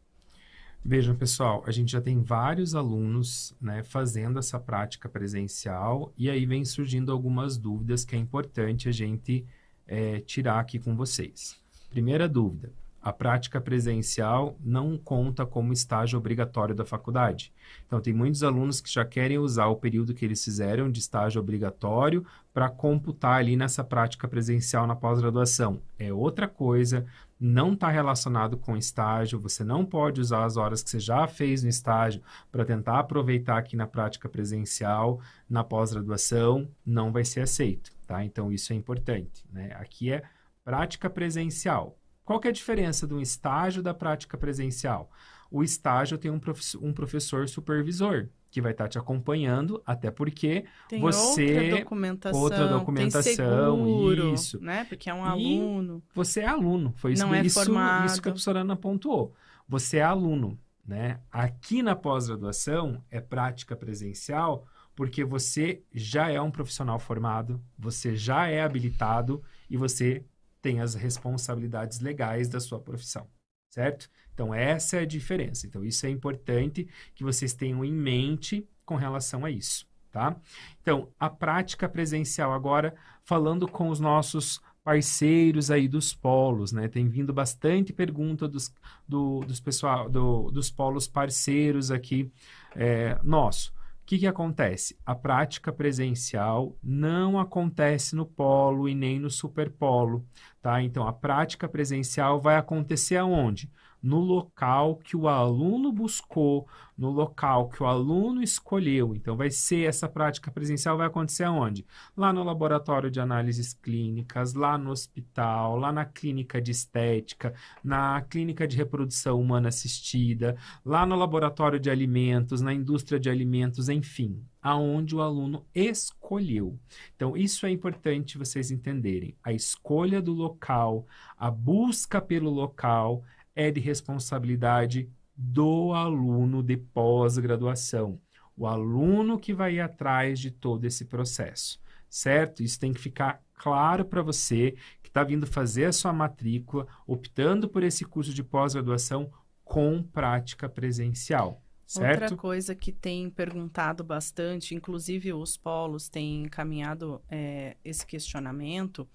Vejam, 0.82 1.14
pessoal, 1.14 1.62
a 1.66 1.70
gente 1.70 1.92
já 1.92 2.00
tem 2.00 2.22
vários 2.22 2.74
alunos 2.74 3.54
né, 3.60 3.82
fazendo 3.82 4.38
essa 4.38 4.58
prática 4.58 5.10
presencial 5.10 6.10
e 6.16 6.30
aí 6.30 6.46
vem 6.46 6.64
surgindo 6.64 7.12
algumas 7.12 7.58
dúvidas 7.58 8.02
que 8.04 8.16
é 8.16 8.18
importante 8.18 8.88
a 8.88 8.92
gente 8.92 9.44
é, 9.86 10.20
tirar 10.20 10.58
aqui 10.58 10.78
com 10.78 10.96
vocês. 10.96 11.60
Primeira 11.90 12.26
dúvida: 12.26 12.72
a 13.02 13.12
prática 13.12 13.60
presencial 13.60 14.56
não 14.62 14.96
conta 14.96 15.46
como 15.46 15.72
estágio 15.72 16.18
obrigatório 16.18 16.74
da 16.74 16.84
faculdade. 16.84 17.52
Então, 17.86 18.00
tem 18.00 18.12
muitos 18.12 18.42
alunos 18.42 18.80
que 18.80 18.92
já 18.92 19.04
querem 19.04 19.38
usar 19.38 19.66
o 19.66 19.76
período 19.76 20.14
que 20.14 20.24
eles 20.24 20.44
fizeram 20.44 20.90
de 20.90 21.00
estágio 21.00 21.40
obrigatório 21.40 22.26
para 22.52 22.68
computar 22.68 23.38
ali 23.38 23.56
nessa 23.56 23.82
prática 23.82 24.28
presencial 24.28 24.86
na 24.86 24.94
pós-graduação. 24.94 25.80
É 25.98 26.12
outra 26.12 26.46
coisa, 26.46 27.06
não 27.40 27.72
está 27.72 27.88
relacionado 27.88 28.58
com 28.58 28.76
estágio, 28.76 29.40
você 29.40 29.64
não 29.64 29.84
pode 29.84 30.20
usar 30.20 30.44
as 30.44 30.56
horas 30.56 30.82
que 30.82 30.90
você 30.90 31.00
já 31.00 31.26
fez 31.26 31.62
no 31.62 31.68
estágio 31.68 32.22
para 32.52 32.64
tentar 32.64 32.98
aproveitar 32.98 33.56
aqui 33.56 33.76
na 33.76 33.86
prática 33.86 34.28
presencial, 34.28 35.20
na 35.48 35.64
pós-graduação, 35.64 36.68
não 36.84 37.10
vai 37.10 37.24
ser 37.24 37.40
aceito, 37.40 37.92
tá? 38.06 38.22
Então, 38.24 38.52
isso 38.52 38.72
é 38.72 38.76
importante, 38.76 39.44
né? 39.50 39.72
Aqui 39.76 40.12
é 40.12 40.22
prática 40.62 41.08
presencial 41.08 41.96
qual 42.30 42.38
que 42.38 42.46
é 42.46 42.50
a 42.50 42.54
diferença 42.54 43.12
um 43.12 43.20
estágio 43.20 43.82
da 43.82 43.92
prática 43.92 44.38
presencial? 44.38 45.10
O 45.50 45.62
estágio 45.62 46.16
tem 46.16 46.30
um, 46.30 46.38
profe 46.38 46.76
um 46.78 46.92
professor 46.92 47.48
supervisor 47.48 48.28
que 48.50 48.60
vai 48.60 48.72
estar 48.72 48.88
te 48.88 48.98
acompanhando, 48.98 49.80
até 49.86 50.10
porque 50.10 50.64
tem 50.88 51.00
você 51.00 51.54
outra 51.54 51.78
documentação, 51.78 52.40
outra 52.40 52.68
documentação, 52.68 53.76
seguro, 53.76 54.34
isso, 54.34 54.60
né? 54.60 54.84
Porque 54.84 55.08
é 55.08 55.14
um 55.14 55.24
aluno. 55.24 56.02
E 56.10 56.14
você 56.14 56.40
é 56.40 56.46
aluno, 56.46 56.92
foi 56.96 57.12
isso, 57.12 57.22
Não 57.24 57.34
é 57.34 57.42
isso, 57.42 57.64
formado. 57.64 58.06
isso 58.06 58.20
que 58.20 58.28
a 58.28 58.32
professora 58.32 58.60
Ana 58.60 58.76
pontuou. 58.76 59.34
Você 59.68 59.98
é 59.98 60.02
aluno, 60.02 60.58
né? 60.84 61.20
Aqui 61.30 61.82
na 61.82 61.94
pós-graduação 61.94 63.04
é 63.10 63.20
prática 63.20 63.76
presencial, 63.76 64.66
porque 64.96 65.24
você 65.24 65.82
já 65.94 66.28
é 66.30 66.40
um 66.40 66.50
profissional 66.50 66.98
formado, 66.98 67.62
você 67.78 68.16
já 68.16 68.48
é 68.48 68.62
habilitado 68.62 69.42
e 69.68 69.76
você 69.76 70.24
tem 70.60 70.80
as 70.80 70.94
responsabilidades 70.94 72.00
legais 72.00 72.48
da 72.48 72.60
sua 72.60 72.80
profissão, 72.80 73.28
certo? 73.70 74.10
Então, 74.40 74.54
essa 74.54 74.96
é 74.96 75.00
a 75.00 75.04
diferença. 75.04 75.66
Então, 75.66 75.84
isso 75.84 76.06
é 76.06 76.08
importante 76.08 76.88
que 77.14 77.22
vocês 77.22 77.52
tenham 77.52 77.84
em 77.84 77.92
mente 77.92 78.66
com 78.86 78.96
relação 78.96 79.44
a 79.44 79.50
isso, 79.50 79.86
tá? 80.10 80.34
Então, 80.80 81.08
a 81.20 81.28
prática 81.28 81.86
presencial 81.86 82.50
agora, 82.54 82.94
falando 83.22 83.68
com 83.68 83.90
os 83.90 84.00
nossos 84.00 84.58
parceiros 84.82 85.70
aí 85.70 85.86
dos 85.86 86.14
polos, 86.14 86.72
né? 86.72 86.88
Tem 86.88 87.06
vindo 87.06 87.34
bastante 87.34 87.92
pergunta 87.92 88.48
dos, 88.48 88.72
do, 89.06 89.40
dos 89.40 89.60
pessoal, 89.60 90.08
do, 90.08 90.50
dos 90.50 90.70
polos 90.70 91.06
parceiros 91.06 91.90
aqui 91.90 92.32
é, 92.74 93.18
nosso 93.22 93.74
que, 94.10 94.18
que 94.18 94.26
acontece? 94.26 94.98
A 95.06 95.14
prática 95.14 95.72
presencial 95.72 96.76
não 96.82 97.38
acontece 97.38 98.16
no 98.16 98.26
polo 98.26 98.88
e 98.88 98.94
nem 98.94 99.20
no 99.20 99.30
superpolo, 99.30 100.26
tá? 100.60 100.82
Então, 100.82 101.06
a 101.06 101.12
prática 101.12 101.68
presencial 101.68 102.40
vai 102.40 102.56
acontecer 102.56 103.14
aonde? 103.14 103.70
No 104.02 104.20
local 104.20 104.96
que 104.96 105.16
o 105.16 105.28
aluno 105.28 105.92
buscou, 105.92 106.66
no 106.96 107.10
local 107.10 107.68
que 107.70 107.82
o 107.82 107.86
aluno 107.86 108.42
escolheu. 108.42 109.14
Então, 109.14 109.34
vai 109.34 109.50
ser 109.50 109.88
essa 109.88 110.06
prática 110.06 110.50
presencial 110.50 110.98
vai 110.98 111.06
acontecer 111.06 111.44
aonde? 111.44 111.86
Lá 112.14 112.30
no 112.30 112.44
laboratório 112.44 113.10
de 113.10 113.18
análises 113.18 113.72
clínicas, 113.72 114.52
lá 114.52 114.76
no 114.76 114.90
hospital, 114.90 115.76
lá 115.76 115.90
na 115.92 116.04
clínica 116.04 116.60
de 116.60 116.70
estética, 116.70 117.54
na 117.82 118.20
clínica 118.20 118.68
de 118.68 118.76
reprodução 118.76 119.40
humana 119.40 119.68
assistida, 119.68 120.56
lá 120.84 121.06
no 121.06 121.16
laboratório 121.16 121.80
de 121.80 121.88
alimentos, 121.88 122.60
na 122.60 122.74
indústria 122.74 123.18
de 123.18 123.30
alimentos, 123.30 123.88
enfim, 123.88 124.44
aonde 124.62 125.16
o 125.16 125.22
aluno 125.22 125.64
escolheu. 125.74 126.78
Então, 127.16 127.34
isso 127.34 127.64
é 127.64 127.70
importante 127.70 128.36
vocês 128.36 128.70
entenderem. 128.70 129.34
A 129.42 129.54
escolha 129.54 130.20
do 130.20 130.34
local, 130.34 131.06
a 131.36 131.50
busca 131.50 132.20
pelo 132.20 132.50
local 132.50 133.24
é 133.60 133.70
de 133.70 133.78
responsabilidade 133.78 135.10
do 135.36 135.92
aluno 135.92 136.62
de 136.62 136.78
pós-graduação. 136.78 138.18
O 138.56 138.66
aluno 138.66 139.38
que 139.38 139.52
vai 139.52 139.74
ir 139.74 139.80
atrás 139.80 140.38
de 140.38 140.50
todo 140.50 140.86
esse 140.86 141.04
processo, 141.04 141.78
certo? 142.08 142.62
Isso 142.62 142.80
tem 142.80 142.92
que 142.92 143.00
ficar 143.00 143.42
claro 143.54 144.06
para 144.06 144.22
você 144.22 144.74
que 145.02 145.08
está 145.08 145.22
vindo 145.22 145.46
fazer 145.46 145.84
a 145.84 145.92
sua 145.92 146.10
matrícula, 146.10 146.86
optando 147.06 147.68
por 147.68 147.82
esse 147.82 148.02
curso 148.02 148.32
de 148.32 148.42
pós-graduação 148.42 149.30
com 149.62 150.02
prática 150.02 150.66
presencial. 150.66 151.62
Certo? 151.86 152.22
Outra 152.22 152.36
coisa 152.36 152.74
que 152.74 152.92
tem 152.92 153.28
perguntado 153.28 154.02
bastante, 154.02 154.74
inclusive 154.74 155.34
os 155.34 155.58
polos 155.58 156.08
têm 156.08 156.44
encaminhado 156.44 157.20
é, 157.28 157.76
esse 157.84 158.06
questionamento, 158.06 159.06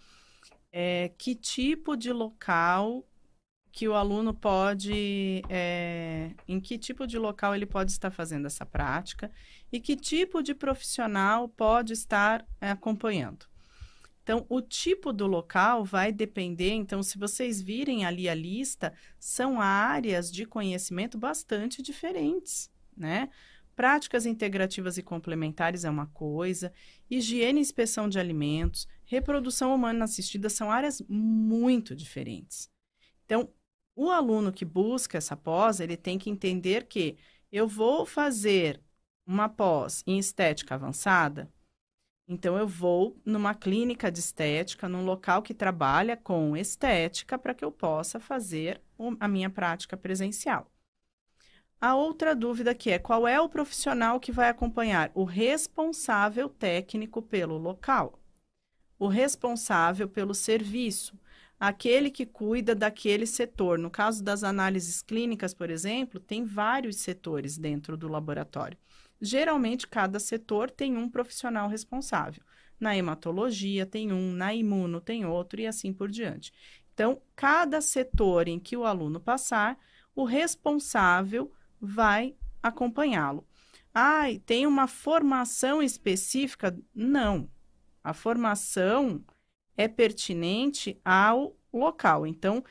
é 0.71 1.09
que 1.17 1.33
tipo 1.33 1.95
de 1.95 2.11
local 2.11 3.03
que 3.75 3.89
o 3.89 3.93
aluno 3.93 4.33
pode, 4.33 5.41
é, 5.49 6.31
em 6.47 6.61
que 6.61 6.77
tipo 6.77 7.05
de 7.05 7.19
local 7.19 7.53
ele 7.53 7.65
pode 7.65 7.91
estar 7.91 8.09
fazendo 8.09 8.45
essa 8.45 8.65
prática 8.65 9.29
e 9.69 9.81
que 9.81 9.97
tipo 9.97 10.41
de 10.41 10.55
profissional 10.55 11.49
pode 11.49 11.91
estar 11.91 12.47
é, 12.61 12.71
acompanhando. 12.71 13.45
Então, 14.23 14.45
o 14.47 14.61
tipo 14.61 15.11
do 15.11 15.27
local 15.27 15.83
vai 15.83 16.13
depender. 16.13 16.71
Então, 16.71 17.03
se 17.03 17.17
vocês 17.17 17.61
virem 17.61 18.05
ali 18.05 18.29
a 18.29 18.33
lista, 18.33 18.93
são 19.19 19.59
áreas 19.59 20.31
de 20.31 20.45
conhecimento 20.45 21.17
bastante 21.17 21.81
diferentes, 21.81 22.71
né? 22.95 23.29
Práticas 23.75 24.25
integrativas 24.25 24.97
e 24.97 25.03
complementares 25.03 25.83
é 25.83 25.89
uma 25.89 26.07
coisa, 26.07 26.71
higiene 27.09 27.59
e 27.59 27.61
inspeção 27.61 28.07
de 28.07 28.17
alimentos, 28.17 28.87
reprodução 29.03 29.75
humana 29.75 30.05
assistida 30.05 30.49
são 30.49 30.71
áreas 30.71 31.01
muito 31.09 31.93
diferentes. 31.93 32.69
Então, 33.25 33.49
o 33.95 34.11
aluno 34.11 34.51
que 34.51 34.65
busca 34.65 35.17
essa 35.17 35.35
pós, 35.37 35.79
ele 35.79 35.97
tem 35.97 36.19
que 36.19 36.29
entender 36.29 36.85
que 36.85 37.17
eu 37.51 37.67
vou 37.67 38.05
fazer 38.05 38.81
uma 39.25 39.49
pós 39.49 40.03
em 40.05 40.19
estética 40.19 40.75
avançada, 40.75 41.51
então 42.27 42.57
eu 42.57 42.67
vou 42.67 43.19
numa 43.23 43.53
clínica 43.53 44.11
de 44.11 44.19
estética, 44.19 44.89
num 44.89 45.05
local 45.05 45.43
que 45.43 45.53
trabalha 45.53 46.17
com 46.17 46.57
estética, 46.57 47.37
para 47.37 47.53
que 47.53 47.63
eu 47.63 47.71
possa 47.71 48.19
fazer 48.19 48.81
a 49.19 49.27
minha 49.27 49.49
prática 49.49 49.95
presencial. 49.95 50.71
A 51.79 51.93
outra 51.95 52.35
dúvida 52.35 52.73
que 52.73 52.89
é 52.89 52.97
qual 52.97 53.27
é 53.27 53.39
o 53.39 53.49
profissional 53.49 54.19
que 54.19 54.31
vai 54.31 54.49
acompanhar? 54.49 55.11
O 55.13 55.23
responsável 55.23 56.49
técnico 56.49 57.21
pelo 57.21 57.57
local, 57.57 58.19
o 58.97 59.07
responsável 59.07 60.09
pelo 60.09 60.33
serviço, 60.33 61.19
aquele 61.59 62.11
que 62.11 62.25
cuida 62.25 62.75
daquele 62.75 63.25
setor. 63.25 63.77
No 63.77 63.89
caso 63.89 64.23
das 64.23 64.43
análises 64.43 65.01
clínicas, 65.01 65.53
por 65.53 65.69
exemplo, 65.69 66.19
tem 66.19 66.43
vários 66.43 66.97
setores 66.97 67.57
dentro 67.57 67.95
do 67.97 68.07
laboratório. 68.07 68.77
Geralmente, 69.21 69.87
cada 69.87 70.19
setor 70.19 70.69
tem 70.69 70.97
um 70.97 71.09
profissional 71.09 71.69
responsável. 71.69 72.43
Na 72.79 72.95
hematologia 72.95 73.85
tem 73.85 74.11
um, 74.11 74.33
na 74.33 74.53
imuno 74.53 74.99
tem 74.99 75.25
outro 75.25 75.61
e 75.61 75.67
assim 75.67 75.93
por 75.93 76.09
diante. 76.09 76.51
Então, 76.93 77.21
cada 77.35 77.81
setor 77.81 78.47
em 78.47 78.59
que 78.59 78.75
o 78.75 78.85
aluno 78.85 79.19
passar, 79.19 79.77
o 80.13 80.23
responsável 80.23 81.51
vai 81.79 82.35
acompanhá-lo. 82.61 83.45
ai, 83.93 84.39
tem 84.45 84.67
uma 84.67 84.87
formação 84.87 85.81
específica? 85.81 86.77
Não. 86.93 87.49
A 88.03 88.13
formação 88.13 89.23
é 89.77 89.87
pertinente 89.87 90.99
ao 91.03 91.55
local. 91.71 92.25
Então, 92.25 92.63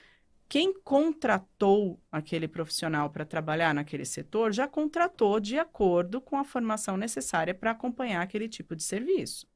quem 0.49 0.73
contratou 0.73 2.01
aquele 2.11 2.47
profissional 2.47 3.11
para 3.11 3.25
trabalhar 3.25 3.75
naquele 3.75 4.05
setor 4.05 4.53
já 4.53 4.69
contratou 4.69 5.41
de 5.41 5.59
acordo 5.59 6.21
com 6.21 6.37
a 6.37 6.45
formação 6.45 6.97
necessária 6.97 7.55
para 7.55 7.73
acompanhar 7.73 8.23
aquele 8.23 8.49
tipo 8.49 8.77
de 8.77 8.83
serviço. 8.83 9.47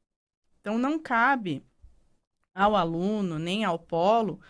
Então, 0.59 0.77
não 0.77 0.99
cabe 0.99 1.63
ao 2.53 2.75
aluno 2.75 3.39
nem 3.39 3.63
ao 3.63 3.79
polo 3.79 4.41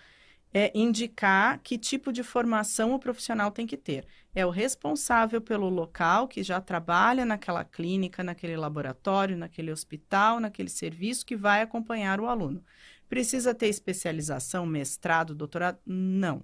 é, 0.54 0.72
indicar 0.74 1.60
que 1.62 1.78
tipo 1.78 2.12
de 2.12 2.24
formação 2.24 2.94
o 2.94 3.00
profissional 3.00 3.52
tem 3.52 3.68
que 3.68 3.78
ter. 3.78 4.06
É 4.34 4.46
o 4.46 4.50
responsável 4.50 5.42
pelo 5.42 5.70
local 5.70 6.28
que 6.28 6.44
já 6.44 6.60
trabalha 6.62 7.26
naquela 7.26 7.64
clínica, 7.64 8.24
naquele 8.24 8.56
laboratório, 8.58 9.38
naquele 9.38 9.72
hospital, 9.72 10.40
naquele 10.40 10.70
serviço 10.70 11.26
que 11.26 11.36
vai 11.36 11.62
acompanhar 11.62 12.20
o 12.20 12.28
aluno. 12.28 12.64
Precisa 13.08 13.54
ter 13.56 13.68
especialização, 13.68 14.66
mestrado, 14.66 15.36
doutorado? 15.36 15.80
Não. 15.86 16.44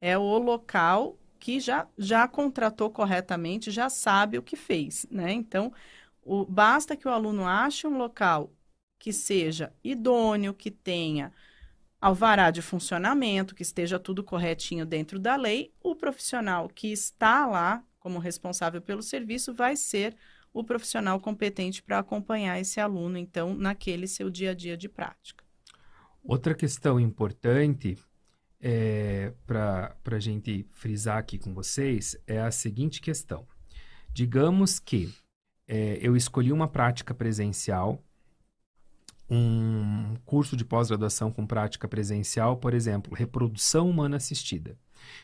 É 0.00 0.16
o 0.18 0.38
local 0.38 1.18
que 1.38 1.60
já, 1.60 1.88
já 1.98 2.26
contratou 2.28 2.90
corretamente, 2.90 3.70
já 3.70 3.88
sabe 3.90 4.38
o 4.38 4.42
que 4.42 4.56
fez, 4.56 5.06
né? 5.10 5.32
Então, 5.32 5.72
o, 6.22 6.44
basta 6.44 6.96
que 6.96 7.06
o 7.06 7.10
aluno 7.10 7.46
ache 7.46 7.86
um 7.86 7.98
local 7.98 8.52
que 8.98 9.12
seja 9.12 9.72
idôneo, 9.82 10.54
que 10.54 10.70
tenha 10.70 11.32
alvará 12.04 12.50
de 12.50 12.60
funcionamento, 12.60 13.54
que 13.54 13.62
esteja 13.62 13.98
tudo 13.98 14.22
corretinho 14.22 14.84
dentro 14.84 15.18
da 15.18 15.36
lei, 15.36 15.72
o 15.82 15.96
profissional 15.96 16.68
que 16.68 16.92
está 16.92 17.46
lá 17.46 17.82
como 17.98 18.18
responsável 18.18 18.82
pelo 18.82 19.00
serviço 19.02 19.54
vai 19.54 19.74
ser 19.74 20.14
o 20.52 20.62
profissional 20.62 21.18
competente 21.18 21.82
para 21.82 21.98
acompanhar 21.98 22.60
esse 22.60 22.78
aluno, 22.78 23.16
então, 23.16 23.54
naquele 23.54 24.06
seu 24.06 24.28
dia 24.28 24.50
a 24.50 24.54
dia 24.54 24.76
de 24.76 24.86
prática. 24.86 25.42
Outra 26.22 26.54
questão 26.54 27.00
importante 27.00 27.96
é, 28.60 29.32
para 29.46 29.96
a 30.04 30.18
gente 30.18 30.66
frisar 30.72 31.16
aqui 31.16 31.38
com 31.38 31.54
vocês 31.54 32.18
é 32.26 32.38
a 32.38 32.50
seguinte 32.50 33.00
questão. 33.00 33.48
Digamos 34.12 34.78
que 34.78 35.10
é, 35.66 35.98
eu 36.02 36.14
escolhi 36.14 36.52
uma 36.52 36.68
prática 36.68 37.14
presencial, 37.14 38.04
um 39.28 40.14
curso 40.24 40.56
de 40.56 40.64
pós-graduação 40.64 41.30
com 41.30 41.46
prática 41.46 41.88
presencial, 41.88 42.56
por 42.56 42.74
exemplo, 42.74 43.14
reprodução 43.14 43.88
humana 43.88 44.16
assistida. 44.16 44.76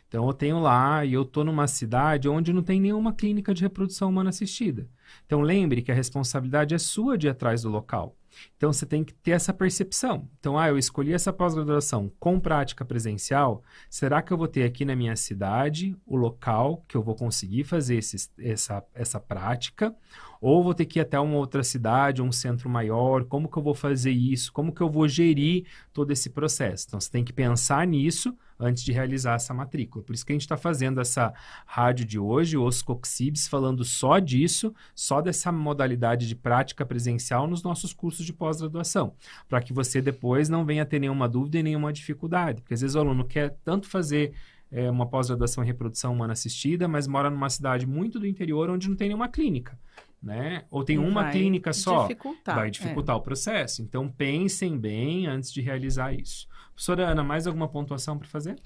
Então 0.08 0.26
eu 0.26 0.32
tenho 0.32 0.58
lá 0.58 1.04
e 1.04 1.12
eu 1.12 1.22
estou 1.22 1.44
numa 1.44 1.66
cidade 1.66 2.28
onde 2.28 2.52
não 2.52 2.62
tem 2.62 2.80
nenhuma 2.80 3.12
clínica 3.12 3.54
de 3.54 3.62
reprodução 3.62 4.08
humana 4.08 4.30
assistida. 4.30 4.88
Então 5.26 5.40
lembre 5.40 5.82
que 5.82 5.92
a 5.92 5.94
responsabilidade 5.94 6.74
é 6.74 6.78
sua 6.78 7.16
de 7.16 7.26
ir 7.26 7.30
atrás 7.30 7.62
do 7.62 7.68
local. 7.68 8.16
Então 8.56 8.72
você 8.72 8.86
tem 8.86 9.02
que 9.02 9.12
ter 9.14 9.32
essa 9.32 9.52
percepção. 9.52 10.28
Então, 10.38 10.58
ah, 10.58 10.68
eu 10.68 10.78
escolhi 10.78 11.12
essa 11.12 11.32
pós-graduação 11.32 12.10
com 12.18 12.38
prática 12.38 12.84
presencial. 12.84 13.62
Será 13.88 14.22
que 14.22 14.32
eu 14.32 14.36
vou 14.36 14.48
ter 14.48 14.64
aqui 14.64 14.84
na 14.84 14.96
minha 14.96 15.16
cidade 15.16 15.96
o 16.06 16.16
local 16.16 16.84
que 16.88 16.96
eu 16.96 17.02
vou 17.02 17.14
conseguir 17.14 17.64
fazer 17.64 17.96
esse, 17.96 18.30
essa, 18.38 18.84
essa 18.94 19.20
prática? 19.20 19.94
Ou 20.40 20.62
vou 20.62 20.74
ter 20.74 20.86
que 20.86 20.98
ir 20.98 21.02
até 21.02 21.18
uma 21.20 21.36
outra 21.36 21.62
cidade, 21.62 22.22
um 22.22 22.32
centro 22.32 22.68
maior? 22.68 23.24
Como 23.24 23.48
que 23.48 23.58
eu 23.58 23.62
vou 23.62 23.74
fazer 23.74 24.12
isso? 24.12 24.52
Como 24.52 24.72
que 24.72 24.80
eu 24.80 24.88
vou 24.88 25.06
gerir 25.06 25.66
todo 25.92 26.10
esse 26.10 26.30
processo? 26.30 26.86
Então 26.88 27.00
você 27.00 27.10
tem 27.10 27.24
que 27.24 27.32
pensar 27.32 27.86
nisso 27.86 28.36
antes 28.60 28.82
de 28.82 28.92
realizar 28.92 29.34
essa 29.34 29.54
matrícula. 29.54 30.04
Por 30.04 30.14
isso 30.14 30.24
que 30.24 30.32
a 30.32 30.34
gente 30.34 30.42
está 30.42 30.56
fazendo 30.56 31.00
essa 31.00 31.32
rádio 31.66 32.04
de 32.04 32.18
hoje, 32.18 32.58
os 32.58 32.82
Coxibs, 32.82 33.48
falando 33.48 33.84
só 33.84 34.18
disso, 34.18 34.74
só 34.94 35.20
dessa 35.20 35.50
modalidade 35.50 36.28
de 36.28 36.36
prática 36.36 36.84
presencial 36.84 37.46
nos 37.46 37.62
nossos 37.62 37.92
cursos 37.92 38.26
de 38.26 38.32
pós-graduação, 38.32 39.14
para 39.48 39.62
que 39.62 39.72
você 39.72 40.02
depois 40.02 40.48
não 40.48 40.64
venha 40.64 40.84
ter 40.84 40.98
nenhuma 40.98 41.28
dúvida 41.28 41.58
e 41.58 41.62
nenhuma 41.62 41.92
dificuldade. 41.92 42.60
Porque 42.60 42.74
às 42.74 42.82
vezes 42.82 42.94
o 42.94 43.00
aluno 43.00 43.24
quer 43.24 43.56
tanto 43.64 43.88
fazer 43.88 44.34
é, 44.70 44.90
uma 44.90 45.06
pós-graduação 45.06 45.64
em 45.64 45.66
reprodução 45.66 46.12
humana 46.12 46.32
assistida, 46.32 46.86
mas 46.86 47.06
mora 47.06 47.30
numa 47.30 47.50
cidade 47.50 47.86
muito 47.86 48.20
do 48.20 48.26
interior 48.26 48.70
onde 48.70 48.88
não 48.88 48.96
tem 48.96 49.08
nenhuma 49.08 49.28
clínica. 49.28 49.78
Né? 50.22 50.64
Ou 50.70 50.84
tem 50.84 50.98
uma 50.98 51.22
vai 51.22 51.32
clínica 51.32 51.72
só, 51.72 52.02
dificultar, 52.02 52.54
vai 52.54 52.70
dificultar 52.70 53.16
é. 53.16 53.18
o 53.18 53.22
processo. 53.22 53.80
Então 53.80 54.06
pensem 54.06 54.78
bem 54.78 55.26
antes 55.26 55.50
de 55.50 55.62
realizar 55.62 56.12
isso. 56.12 56.46
Professora 56.80 57.10
Ana, 57.10 57.22
mais 57.22 57.46
alguma 57.46 57.68
pontuação 57.68 58.16
para 58.18 58.26
fazer? 58.26 58.56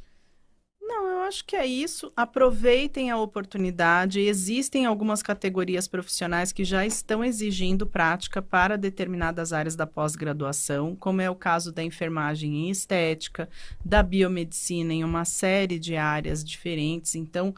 Não, 0.81 1.05
eu 1.09 1.19
acho 1.23 1.45
que 1.45 1.57
é 1.57 1.67
isso. 1.67 2.13
Aproveitem 2.17 3.11
a 3.11 3.19
oportunidade. 3.19 4.21
Existem 4.21 4.87
algumas 4.87 5.21
categorias 5.21 5.89
profissionais 5.89 6.53
que 6.53 6.63
já 6.63 6.87
estão 6.87 7.25
exigindo 7.25 7.89
prática 7.89 8.41
para 8.41 8.79
determinadas 8.79 9.53
áreas 9.53 9.75
da 9.75 9.85
pós-graduação, 9.85 10.95
como 10.95 11.23
é 11.23 11.29
o 11.29 11.35
caso 11.35 11.73
da 11.73 11.83
enfermagem 11.83 12.55
em 12.55 12.71
estética, 12.71 13.49
da 13.85 14.01
biomedicina 14.01 14.95
em 14.95 15.03
uma 15.03 15.25
série 15.25 15.81
de 15.81 15.97
áreas 15.97 16.45
diferentes. 16.45 17.17
Então, 17.17 17.53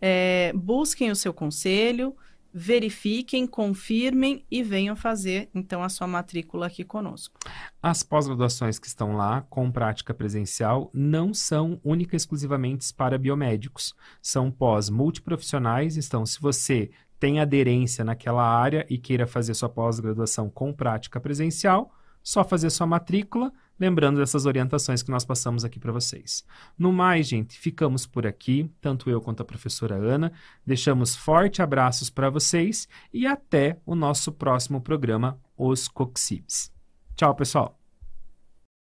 é, 0.00 0.50
busquem 0.54 1.10
o 1.10 1.16
seu 1.16 1.34
conselho 1.34 2.16
verifiquem, 2.52 3.46
confirmem 3.46 4.44
e 4.50 4.62
venham 4.62 4.96
fazer 4.96 5.48
então 5.54 5.82
a 5.82 5.88
sua 5.88 6.06
matrícula 6.06 6.66
aqui 6.66 6.84
conosco. 6.84 7.38
As 7.82 8.02
pós-graduações 8.02 8.78
que 8.78 8.86
estão 8.86 9.16
lá 9.16 9.42
com 9.42 9.70
prática 9.70 10.12
presencial 10.12 10.90
não 10.92 11.32
são 11.32 11.80
única 11.84 12.14
e 12.14 12.18
exclusivamente 12.18 12.92
para 12.92 13.18
biomédicos. 13.18 13.94
São 14.20 14.50
pós 14.50 14.90
multiprofissionais, 14.90 15.96
então 15.96 16.26
se 16.26 16.40
você 16.40 16.90
tem 17.18 17.38
aderência 17.38 18.04
naquela 18.04 18.42
área 18.42 18.86
e 18.88 18.96
queira 18.96 19.26
fazer 19.26 19.54
sua 19.54 19.68
pós-graduação 19.68 20.48
com 20.48 20.72
prática 20.72 21.20
presencial, 21.20 21.94
só 22.22 22.42
fazer 22.42 22.70
sua 22.70 22.86
matrícula, 22.86 23.52
lembrando 23.80 24.18
dessas 24.18 24.44
orientações 24.44 25.02
que 25.02 25.10
nós 25.10 25.24
passamos 25.24 25.64
aqui 25.64 25.80
para 25.80 25.90
vocês. 25.90 26.44
No 26.78 26.92
mais, 26.92 27.26
gente, 27.26 27.58
ficamos 27.58 28.06
por 28.06 28.26
aqui, 28.26 28.70
tanto 28.80 29.08
eu 29.08 29.20
quanto 29.20 29.42
a 29.42 29.46
professora 29.46 29.94
Ana. 29.94 30.30
Deixamos 30.64 31.16
forte 31.16 31.62
abraços 31.62 32.10
para 32.10 32.28
vocês 32.28 32.86
e 33.12 33.26
até 33.26 33.80
o 33.86 33.94
nosso 33.94 34.30
próximo 34.30 34.82
programa, 34.82 35.40
Os 35.56 35.88
Coxibs. 35.88 36.70
Tchau, 37.16 37.34
pessoal. 37.34 37.80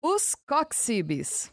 Os 0.01 0.35
Coxibes. 0.47 1.51